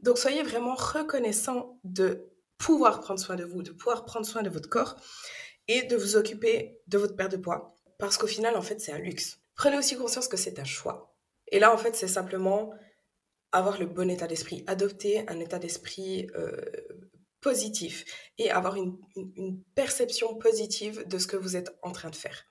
[0.00, 4.48] Donc soyez vraiment reconnaissant de pouvoir prendre soin de vous, de pouvoir prendre soin de
[4.48, 4.96] votre corps
[5.68, 7.74] et de vous occuper de votre perte de poids.
[7.98, 9.38] Parce qu'au final, en fait, c'est un luxe.
[9.54, 11.16] Prenez aussi conscience que c'est un choix.
[11.48, 12.72] Et là, en fait, c'est simplement
[13.52, 16.60] avoir le bon état d'esprit, adopter un état d'esprit euh,
[17.40, 18.04] positif
[18.38, 22.46] et avoir une, une, perception positive de ce que vous êtes en train de faire.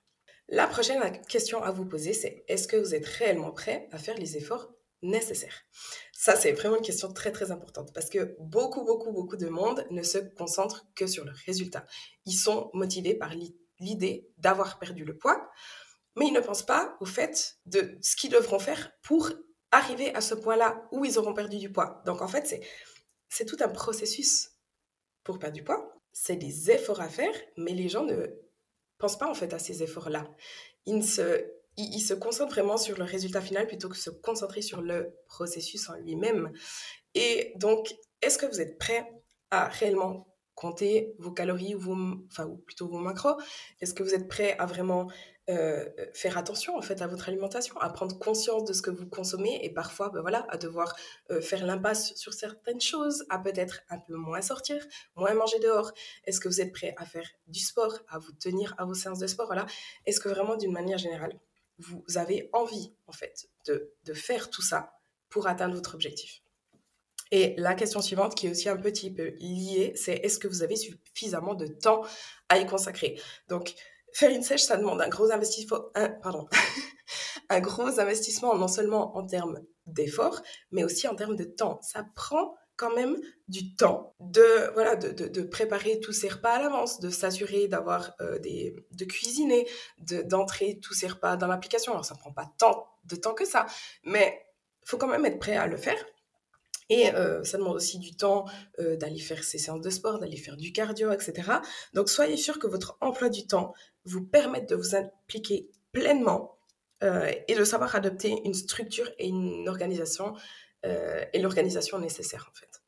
[0.48, 4.16] La prochaine question à vous poser, c'est est-ce que vous êtes réellement prêt à faire
[4.16, 4.72] les efforts
[5.04, 5.64] nécessaires
[6.12, 9.86] Ça, c'est vraiment une question très très importante parce que beaucoup, beaucoup, beaucoup de monde
[9.90, 11.84] ne se concentre que sur le résultat.
[12.26, 13.32] Ils sont motivés par
[13.78, 15.50] l'idée d'avoir perdu le poids,
[16.16, 19.30] mais ils ne pensent pas au fait de ce qu'ils devront faire pour
[19.70, 22.02] arriver à ce point-là où ils auront perdu du poids.
[22.06, 22.60] Donc en fait,
[23.28, 24.50] c'est tout un processus
[25.24, 26.00] pour perdre du poids.
[26.12, 28.26] C'est des efforts à faire, mais les gens ne
[28.98, 30.30] pensent pas en fait à ces efforts-là.
[30.86, 31.44] Ils se,
[31.76, 35.88] ils, se concentrent vraiment sur le résultat final plutôt que se concentrer sur le processus
[35.88, 36.52] en lui-même.
[37.14, 39.10] Et donc, est-ce que vous êtes prêt
[39.50, 41.96] à réellement compter vos calories ou, vos,
[42.44, 43.36] ou plutôt vos macros?
[43.80, 45.08] Est-ce que vous êtes prêt à vraiment
[45.50, 45.84] euh,
[46.14, 49.62] faire attention en fait à votre alimentation, à prendre conscience de ce que vous consommez
[49.62, 50.96] et parfois ben voilà, à devoir
[51.30, 54.82] euh, faire l'impasse sur certaines choses, à peut-être un peu moins sortir,
[55.16, 55.92] moins manger dehors?
[56.24, 59.18] Est-ce que vous êtes prêt à faire du sport, à vous tenir à vos séances
[59.18, 59.46] de sport?
[59.46, 59.66] Voilà.
[60.06, 61.38] Est-ce que vraiment d'une manière générale,
[61.78, 64.92] vous avez envie en fait de, de faire tout ça
[65.28, 66.44] pour atteindre votre objectif
[67.30, 70.62] et la question suivante, qui est aussi un petit peu liée, c'est est-ce que vous
[70.62, 72.02] avez suffisamment de temps
[72.48, 73.20] à y consacrer?
[73.48, 73.74] Donc,
[74.12, 75.80] faire une sèche, ça demande un gros investissement,
[76.22, 76.46] pardon,
[77.48, 81.80] un gros investissement non seulement en termes d'effort, mais aussi en termes de temps.
[81.82, 83.16] Ça prend quand même
[83.48, 88.12] du temps de voilà de, de, préparer tous ces repas à l'avance, de s'assurer d'avoir
[88.20, 89.66] euh, des de cuisiner,
[89.98, 91.92] d'entrer tous ces repas dans l'application.
[91.92, 93.66] Alors ça prend pas tant de temps que ça,
[94.04, 94.44] mais
[94.84, 96.02] faut quand même être prêt à le faire.
[96.90, 98.44] Et euh, ça demande aussi du temps
[98.78, 101.50] euh, d'aller faire ses séances de sport, d'aller faire du cardio, etc.
[101.94, 103.72] Donc soyez sûr que votre emploi du temps
[104.04, 106.50] vous permette de vous impliquer pleinement
[107.48, 110.34] et de savoir adopter une structure et une organisation
[111.32, 112.82] et l'organisation nécessaire en fait.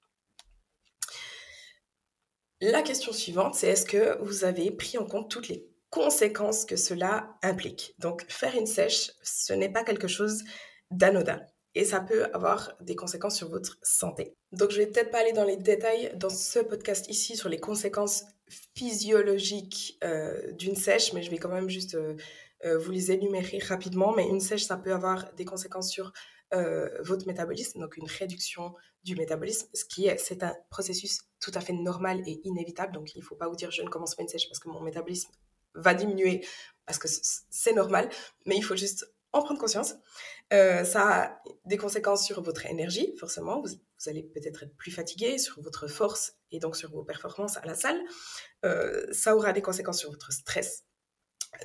[2.60, 6.76] La question suivante, c'est est-ce que vous avez pris en compte toutes les conséquences que
[6.76, 7.94] cela implique?
[7.98, 10.42] Donc faire une sèche, ce n'est pas quelque chose
[10.90, 11.40] d'anodin
[11.76, 14.34] et ça peut avoir des conséquences sur votre santé.
[14.50, 17.60] Donc je vais peut-être pas aller dans les détails dans ce podcast ici sur les
[17.60, 18.24] conséquences
[18.74, 22.16] physiologiques euh, d'une sèche, mais je vais quand même juste euh,
[22.64, 24.14] euh, vous les énumérer rapidement.
[24.16, 26.14] Mais une sèche, ça peut avoir des conséquences sur
[26.52, 31.60] votre métabolisme, donc une réduction du métabolisme, ce qui est, c'est un processus tout à
[31.60, 32.92] fait normal et inévitable.
[32.92, 34.68] Donc il ne faut pas vous dire je ne commence pas une sèche parce que
[34.68, 35.30] mon métabolisme
[35.74, 36.44] va diminuer,
[36.86, 38.08] parce que c'est normal,
[38.46, 39.94] mais il faut juste en prendre conscience.
[40.52, 43.60] Euh, ça a des conséquences sur votre énergie, forcément.
[43.60, 43.68] Vous,
[44.06, 47.74] allez peut-être être plus fatigué, sur votre force et donc sur vos performances à la
[47.74, 48.00] salle.
[48.64, 50.84] Euh, ça aura des conséquences sur votre stress,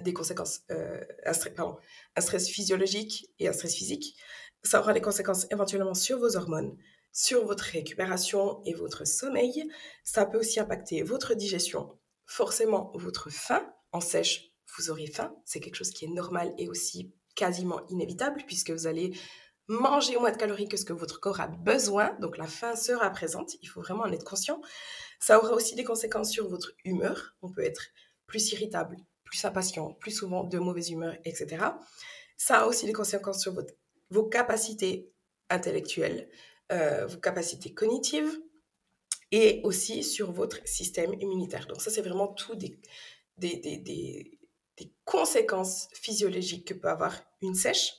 [0.01, 4.17] des conséquences, euh, un stress physiologique et un stress physique.
[4.63, 6.77] Ça aura des conséquences éventuellement sur vos hormones,
[7.11, 9.67] sur votre récupération et votre sommeil.
[10.03, 13.65] Ça peut aussi impacter votre digestion, forcément votre faim.
[13.91, 15.35] En sèche, vous aurez faim.
[15.45, 19.17] C'est quelque chose qui est normal et aussi quasiment inévitable puisque vous allez
[19.67, 22.15] manger moins de calories que ce que votre corps a besoin.
[22.19, 24.61] Donc la faim sera présente, il faut vraiment en être conscient.
[25.19, 27.35] Ça aura aussi des conséquences sur votre humeur.
[27.41, 27.87] On peut être
[28.27, 31.65] plus irritable, plus impatient, plus souvent de mauvaise humeur, etc.
[32.37, 33.73] Ça a aussi des conséquences sur votre,
[34.11, 35.11] vos capacités
[35.49, 36.29] intellectuelles,
[36.71, 38.39] euh, vos capacités cognitives
[39.31, 41.65] et aussi sur votre système immunitaire.
[41.67, 42.79] Donc ça, c'est vraiment tout des,
[43.37, 44.41] des, des
[44.81, 47.93] des conséquences physiologiques que peut avoir une sèche.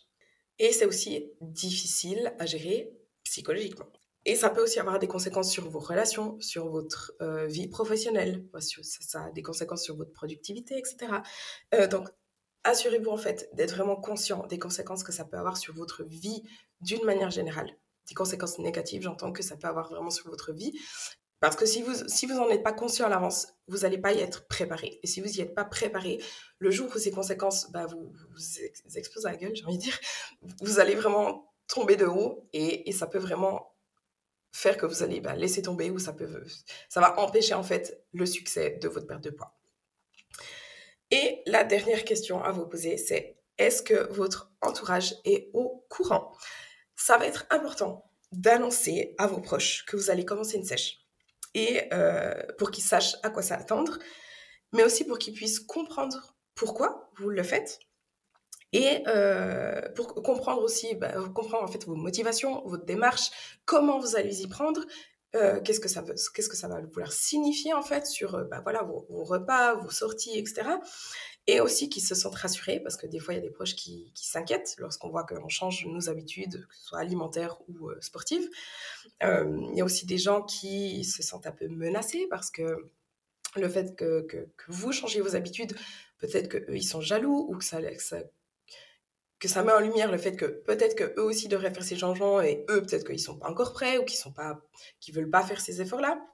[0.58, 2.92] Et c'est aussi difficile à gérer
[3.24, 3.86] psychologiquement.
[4.24, 8.46] Et ça peut aussi avoir des conséquences sur vos relations, sur votre euh, vie professionnelle,
[8.60, 11.12] ça, a des conséquences sur votre productivité, etc.
[11.74, 12.08] Euh, donc,
[12.64, 16.42] assurez-vous en fait d'être vraiment conscient des conséquences que ça peut avoir sur votre vie
[16.80, 17.76] d'une manière générale.
[18.08, 20.72] Des conséquences négatives, j'entends que ça peut avoir vraiment sur votre vie,
[21.42, 24.12] parce que si vous, si vous n'en êtes pas conscient à l'avance, vous n'allez pas
[24.12, 25.00] y être préparé.
[25.02, 26.22] Et si vous n'y êtes pas préparé,
[26.60, 29.82] le jour où ces conséquences bah, vous, vous explosent à la gueule, j'ai envie de
[29.82, 29.98] dire,
[30.60, 33.74] vous allez vraiment tomber de haut et, ça peut vraiment
[34.52, 36.44] faire que vous allez bah, laisser tomber ou ça, peut,
[36.88, 39.52] ça va empêcher en fait le succès de votre perte de poids.
[41.12, 46.32] Et la dernière question à vous poser, c'est est-ce que votre entourage est au courant?
[46.96, 51.00] Ça va être important d'annoncer à vos proches que vous allez commencer une sèche.
[51.54, 53.98] Et euh, pour qu'ils sachent à quoi s'attendre,
[54.72, 57.78] mais aussi pour qu'ils puissent comprendre pourquoi vous le faites.
[58.72, 63.30] Et euh, pour comprendre aussi, bah, comprendre en fait vos motivations, votre démarche,
[63.66, 64.80] comment vous allez y prendre,
[65.34, 68.60] euh, qu'est-ce que ça veut, qu'est-ce que ça va vouloir signifier en fait sur bah,
[68.62, 70.68] voilà vos, repas, vos sorties, etc.
[71.46, 73.74] Et aussi qu'ils se sentent rassurés parce que des fois il y a des proches
[73.74, 77.98] qui, qui s'inquiètent lorsqu'on voit qu'on change nos habitudes, que ce soit alimentaires ou euh,
[78.00, 78.48] sportives.
[79.22, 82.90] Euh, il y a aussi des gens qui se sentent un peu menacés parce que
[83.56, 85.74] le fait que, vous changiez vos habitudes,
[86.18, 87.80] peut-être qu'eux ils sont jaloux ou que ça
[89.42, 91.96] que ça met en lumière le fait que peut-être que eux aussi devraient faire ces
[91.96, 94.60] changements et eux peut-être qu'ils sont pas encore prêts ou qu'ils sont pas
[95.00, 96.24] qui veulent pas faire ces efforts là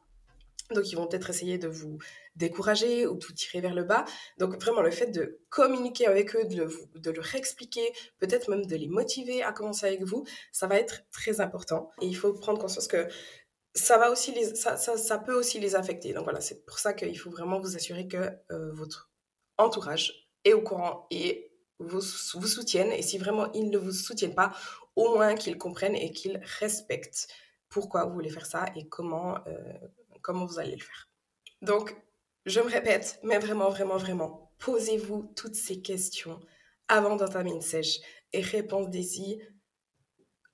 [0.75, 1.97] donc ils vont peut-être essayer de vous
[2.37, 4.05] décourager ou tout tirer vers le bas.
[4.37, 8.77] Donc vraiment le fait de communiquer avec eux de, de leur expliquer peut-être même de
[8.77, 11.91] les motiver à commencer avec vous ça va être très important.
[12.03, 13.09] Et il faut prendre conscience que
[13.75, 16.13] ça va aussi ça, ça peut aussi les affecter.
[16.13, 18.19] Donc voilà c'est pour ça qu'il faut vraiment vous assurer que
[18.51, 19.11] euh, votre
[19.57, 21.48] entourage est au courant et
[21.79, 24.53] vous, soutiennent et si vraiment ils ne vous soutiennent pas,
[24.97, 27.29] au moins qu'ils comprennent et qu'ils respectent
[27.69, 29.79] pourquoi vous voulez faire ça et comment, euh,
[30.23, 31.09] comment vous allez le faire.
[31.63, 31.97] Donc,
[32.47, 36.41] je me répète, mais vraiment, vraiment, vraiment, posez-vous toutes ces questions
[36.89, 38.01] avant d'entamer une sèche
[38.33, 39.41] et répondez-y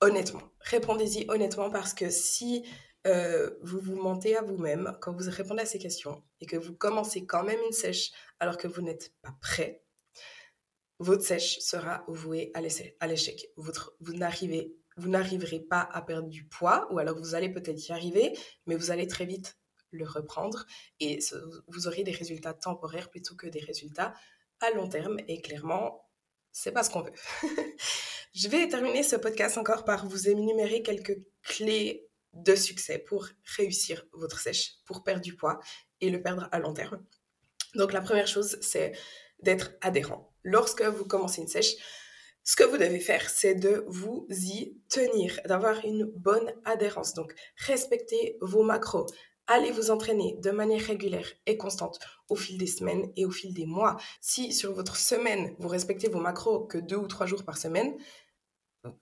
[0.01, 0.41] honnêtement.
[0.59, 2.65] Répondez-y honnêtement parce que si
[3.07, 6.73] euh, vous vous mentez à vous-même quand vous répondez à ces questions et que vous
[6.73, 9.84] commencez quand même une sèche alors que vous n'êtes pas prêt,
[10.99, 12.61] votre sèche sera vouée à
[13.07, 13.49] l'échec.
[13.57, 18.75] Vous n'arriverez pas à perdre du poids, ou alors vous allez peut-être y arriver, mais
[18.75, 19.57] vous allez très vite
[19.91, 20.65] le reprendre
[20.99, 21.19] et
[21.67, 24.13] vous aurez des résultats temporaires plutôt que des résultats
[24.61, 25.17] à long terme.
[25.27, 26.09] Et clairement,
[26.51, 27.13] c'est pas ce qu'on veut.
[28.33, 33.27] Je vais terminer ce podcast encore par vous énumérer quelques clés de succès pour
[33.57, 35.59] réussir votre sèche, pour perdre du poids
[36.01, 37.01] et le perdre à long terme.
[37.75, 38.91] Donc la première chose, c'est
[39.39, 40.34] d'être adhérent.
[40.45, 41.75] Lorsque vous commencez une sèche,
[42.43, 47.15] ce que vous devez faire, c'est de vous y tenir, d'avoir une bonne adhérence.
[47.15, 49.07] Donc, respectez vos macros.
[49.47, 53.53] Allez vous entraîner de manière régulière et constante au fil des semaines et au fil
[53.53, 53.97] des mois.
[54.21, 57.97] Si sur votre semaine, vous respectez vos macros que deux ou trois jours par semaine,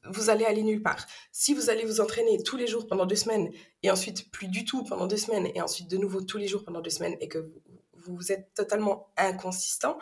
[0.10, 1.06] vous allez aller nulle part.
[1.34, 3.52] Si vous allez vous entraîner tous les jours pendant deux semaines
[3.84, 6.64] et ensuite plus du tout pendant deux semaines et ensuite de nouveau tous les jours
[6.64, 7.52] pendant deux semaines et que
[7.94, 9.98] vous êtes totalement inconsistant,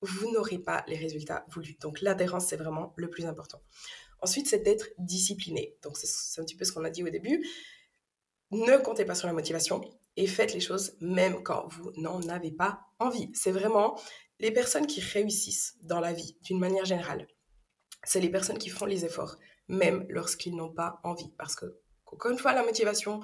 [0.00, 1.76] vous n'aurez pas les résultats voulus.
[1.80, 3.60] Donc l'adhérence, c'est vraiment le plus important.
[4.20, 5.76] Ensuite, c'est d'être discipliné.
[5.82, 7.46] Donc c'est un petit peu ce qu'on a dit au début.
[8.50, 9.80] ne comptez pas sur la motivation
[10.16, 13.30] et faites les choses même quand vous n'en avez pas envie.
[13.34, 14.00] C'est vraiment
[14.40, 17.26] les personnes qui réussissent dans la vie d'une manière générale.
[18.04, 19.36] C'est les personnes qui font les efforts
[19.68, 21.30] même lorsqu'ils n'ont pas envie.
[21.36, 21.66] Parce que,
[22.06, 23.20] encore une fois, la motivation,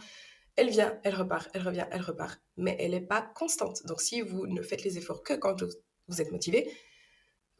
[0.56, 3.84] elle vient, elle repart, elle revient, elle repart, mais elle n'est pas constante.
[3.86, 5.54] Donc si vous ne faites les efforts que quand
[6.08, 6.70] vous êtes motivé,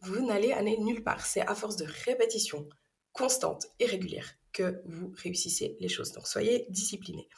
[0.00, 1.24] vous n'allez aller nulle part.
[1.24, 2.68] C'est à force de répétition
[3.12, 6.12] constante et régulière que vous réussissez les choses.
[6.12, 7.28] Donc soyez disciplinés.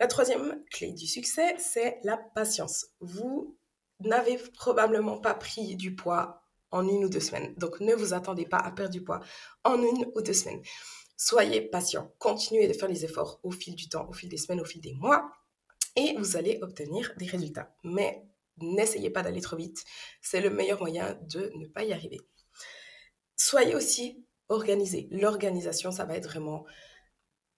[0.00, 2.86] La troisième clé du succès, c'est la patience.
[3.00, 3.56] Vous
[4.00, 7.54] n'avez probablement pas pris du poids en une ou deux semaines.
[7.56, 9.20] Donc ne vous attendez pas à perdre du poids
[9.64, 10.62] en une ou deux semaines.
[11.16, 14.60] Soyez patient, continuez de faire les efforts au fil du temps, au fil des semaines,
[14.60, 15.30] au fil des mois,
[15.94, 17.72] et vous allez obtenir des résultats.
[17.84, 18.26] Mais
[18.58, 19.84] n'essayez pas d'aller trop vite,
[20.20, 22.20] c'est le meilleur moyen de ne pas y arriver.
[23.36, 25.08] Soyez aussi organisé.
[25.10, 26.64] L'organisation, ça va être vraiment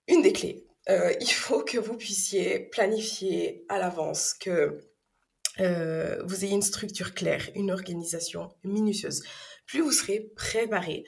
[0.07, 0.67] une des clés.
[0.89, 4.79] Euh, il faut que vous puissiez planifier à l'avance, que
[5.61, 9.23] euh, vous ayez une structure claire, une organisation minutieuse.
[9.67, 11.05] Plus vous serez préparé,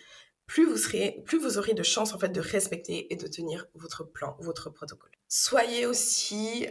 [0.47, 3.67] plus vous serez, plus vous aurez de chances en fait de respecter et de tenir
[3.75, 5.11] votre plan, votre protocole.
[5.29, 6.67] Soyez aussi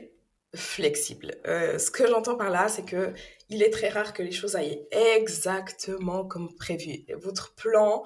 [0.56, 1.36] flexible.
[1.48, 3.14] Euh, ce que j'entends par là, c'est que
[3.50, 7.06] il est très rare que les choses aillent exactement comme prévu.
[7.16, 8.04] Votre plan,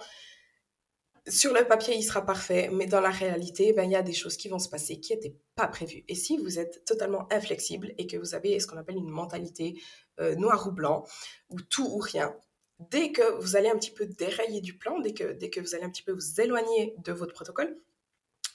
[1.28, 4.14] sur le papier, il sera parfait, mais dans la réalité, ben, il y a des
[4.14, 6.04] choses qui vont se passer qui n'étaient pas prévues.
[6.08, 9.80] Et si vous êtes totalement inflexible et que vous avez ce qu'on appelle une mentalité
[10.20, 11.06] euh, noir ou blanc,
[11.50, 12.36] ou tout ou rien,
[12.80, 15.76] dès que vous allez un petit peu dérailler du plan, dès que, dès que vous
[15.76, 17.78] allez un petit peu vous éloigner de votre protocole,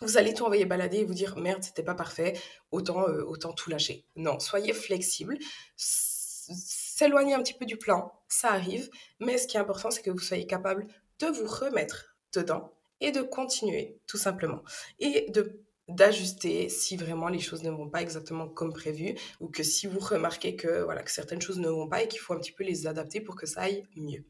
[0.01, 2.35] vous allez tout envoyer balader et vous dire merde, c'était pas parfait,
[2.71, 4.05] autant, euh, autant tout lâcher.
[4.17, 5.39] Non, soyez flexible,
[5.77, 8.91] s'éloigner un petit peu du plan, ça arrive,
[9.21, 10.87] mais ce qui est important, c'est que vous soyez capable
[11.21, 14.63] de vous remettre dedans et de continuer, tout simplement.
[14.99, 19.63] Et de d'ajuster si vraiment les choses ne vont pas exactement comme prévu ou que
[19.63, 22.39] si vous remarquez que, voilà, que certaines choses ne vont pas et qu'il faut un
[22.39, 24.25] petit peu les adapter pour que ça aille mieux.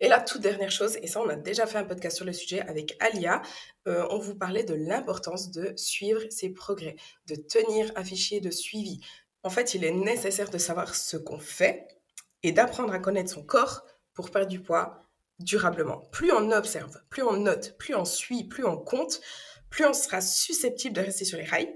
[0.00, 2.32] Et la toute dernière chose, et ça on a déjà fait un podcast sur le
[2.32, 3.42] sujet avec Alia,
[3.88, 6.96] euh, on vous parlait de l'importance de suivre ses progrès,
[7.26, 9.00] de tenir un fichier de suivi.
[9.42, 11.88] En fait, il est nécessaire de savoir ce qu'on fait
[12.42, 13.84] et d'apprendre à connaître son corps
[14.14, 15.04] pour perdre du poids
[15.38, 15.98] durablement.
[16.12, 19.20] Plus on observe, plus on note, plus on suit, plus on compte,
[19.70, 21.74] plus on sera susceptible de rester sur les rails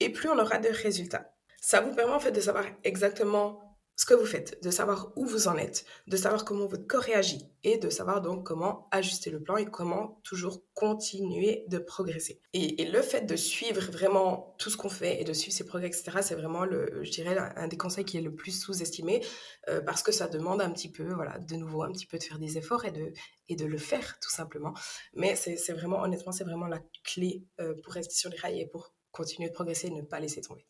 [0.00, 1.34] et plus on aura de résultats.
[1.60, 3.63] Ça vous permet en fait de savoir exactement
[3.96, 7.02] ce que vous faites, de savoir où vous en êtes, de savoir comment votre corps
[7.02, 12.40] réagit et de savoir donc comment ajuster le plan et comment toujours continuer de progresser.
[12.52, 15.88] Et, le fait de suivre vraiment tout ce qu'on fait et de suivre ses progrès,
[15.88, 19.24] etc., c'est vraiment, le, je dirais, un des conseils qui est le plus sous-estimé
[19.68, 22.24] euh, parce que ça demande un petit peu, voilà, de nouveau, un petit peu de
[22.24, 23.12] faire des efforts et de,
[23.48, 24.74] et de le faire tout simplement.
[25.14, 28.66] Mais c'est vraiment, honnêtement, c'est vraiment la clé euh, pour rester sur les rails et
[28.66, 30.66] pour continuer de progresser et ne pas laisser tomber.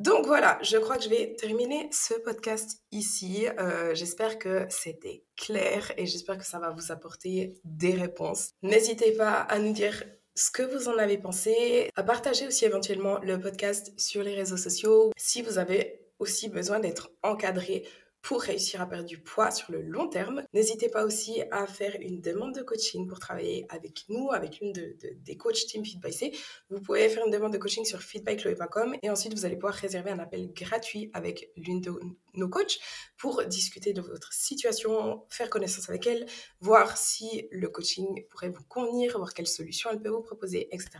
[0.00, 3.46] Donc voilà, je crois que je vais terminer ce podcast ici.
[3.58, 8.52] Euh, j'espère que c'était clair et j'espère que ça va vous apporter des réponses.
[8.62, 10.02] N'hésitez pas à nous dire
[10.34, 14.56] ce que vous en avez pensé, à partager aussi éventuellement le podcast sur les réseaux
[14.56, 15.12] sociaux.
[15.18, 17.86] Si vous avez aussi besoin d'être encadré
[18.22, 20.42] pour réussir à perdre du poids sur le long terme.
[20.52, 24.72] N'hésitez pas aussi à faire une demande de coaching pour travailler avec nous, avec l'une
[24.72, 26.32] de, des coachs Team Feed by C.
[26.68, 30.10] Vous pouvez faire une demande de coaching sur feedbychloé.com et ensuite vous allez pouvoir réserver
[30.10, 31.92] un appel gratuit avec l'une de
[32.34, 32.78] nos coachs
[33.16, 36.26] pour discuter de votre situation, faire connaissance avec elle,
[36.60, 40.90] voir si le coaching pourrait vous convenir, voir quelles solutions elle peut vous proposer, etc.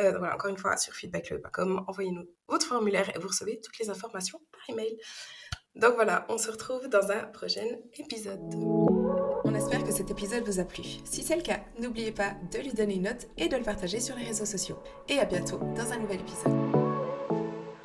[0.00, 3.90] Euh, voilà, encore une fois, sur feedbychloé.com, envoyez-nous votre formulaire et vous recevez toutes les
[3.90, 4.98] informations par email.
[5.76, 7.66] Donc voilà, on se retrouve dans un prochain
[7.98, 8.40] épisode.
[9.44, 10.82] On espère que cet épisode vous a plu.
[11.04, 14.00] Si c'est le cas, n'oubliez pas de lui donner une note et de le partager
[14.00, 14.78] sur les réseaux sociaux.
[15.08, 16.67] Et à bientôt dans un nouvel épisode.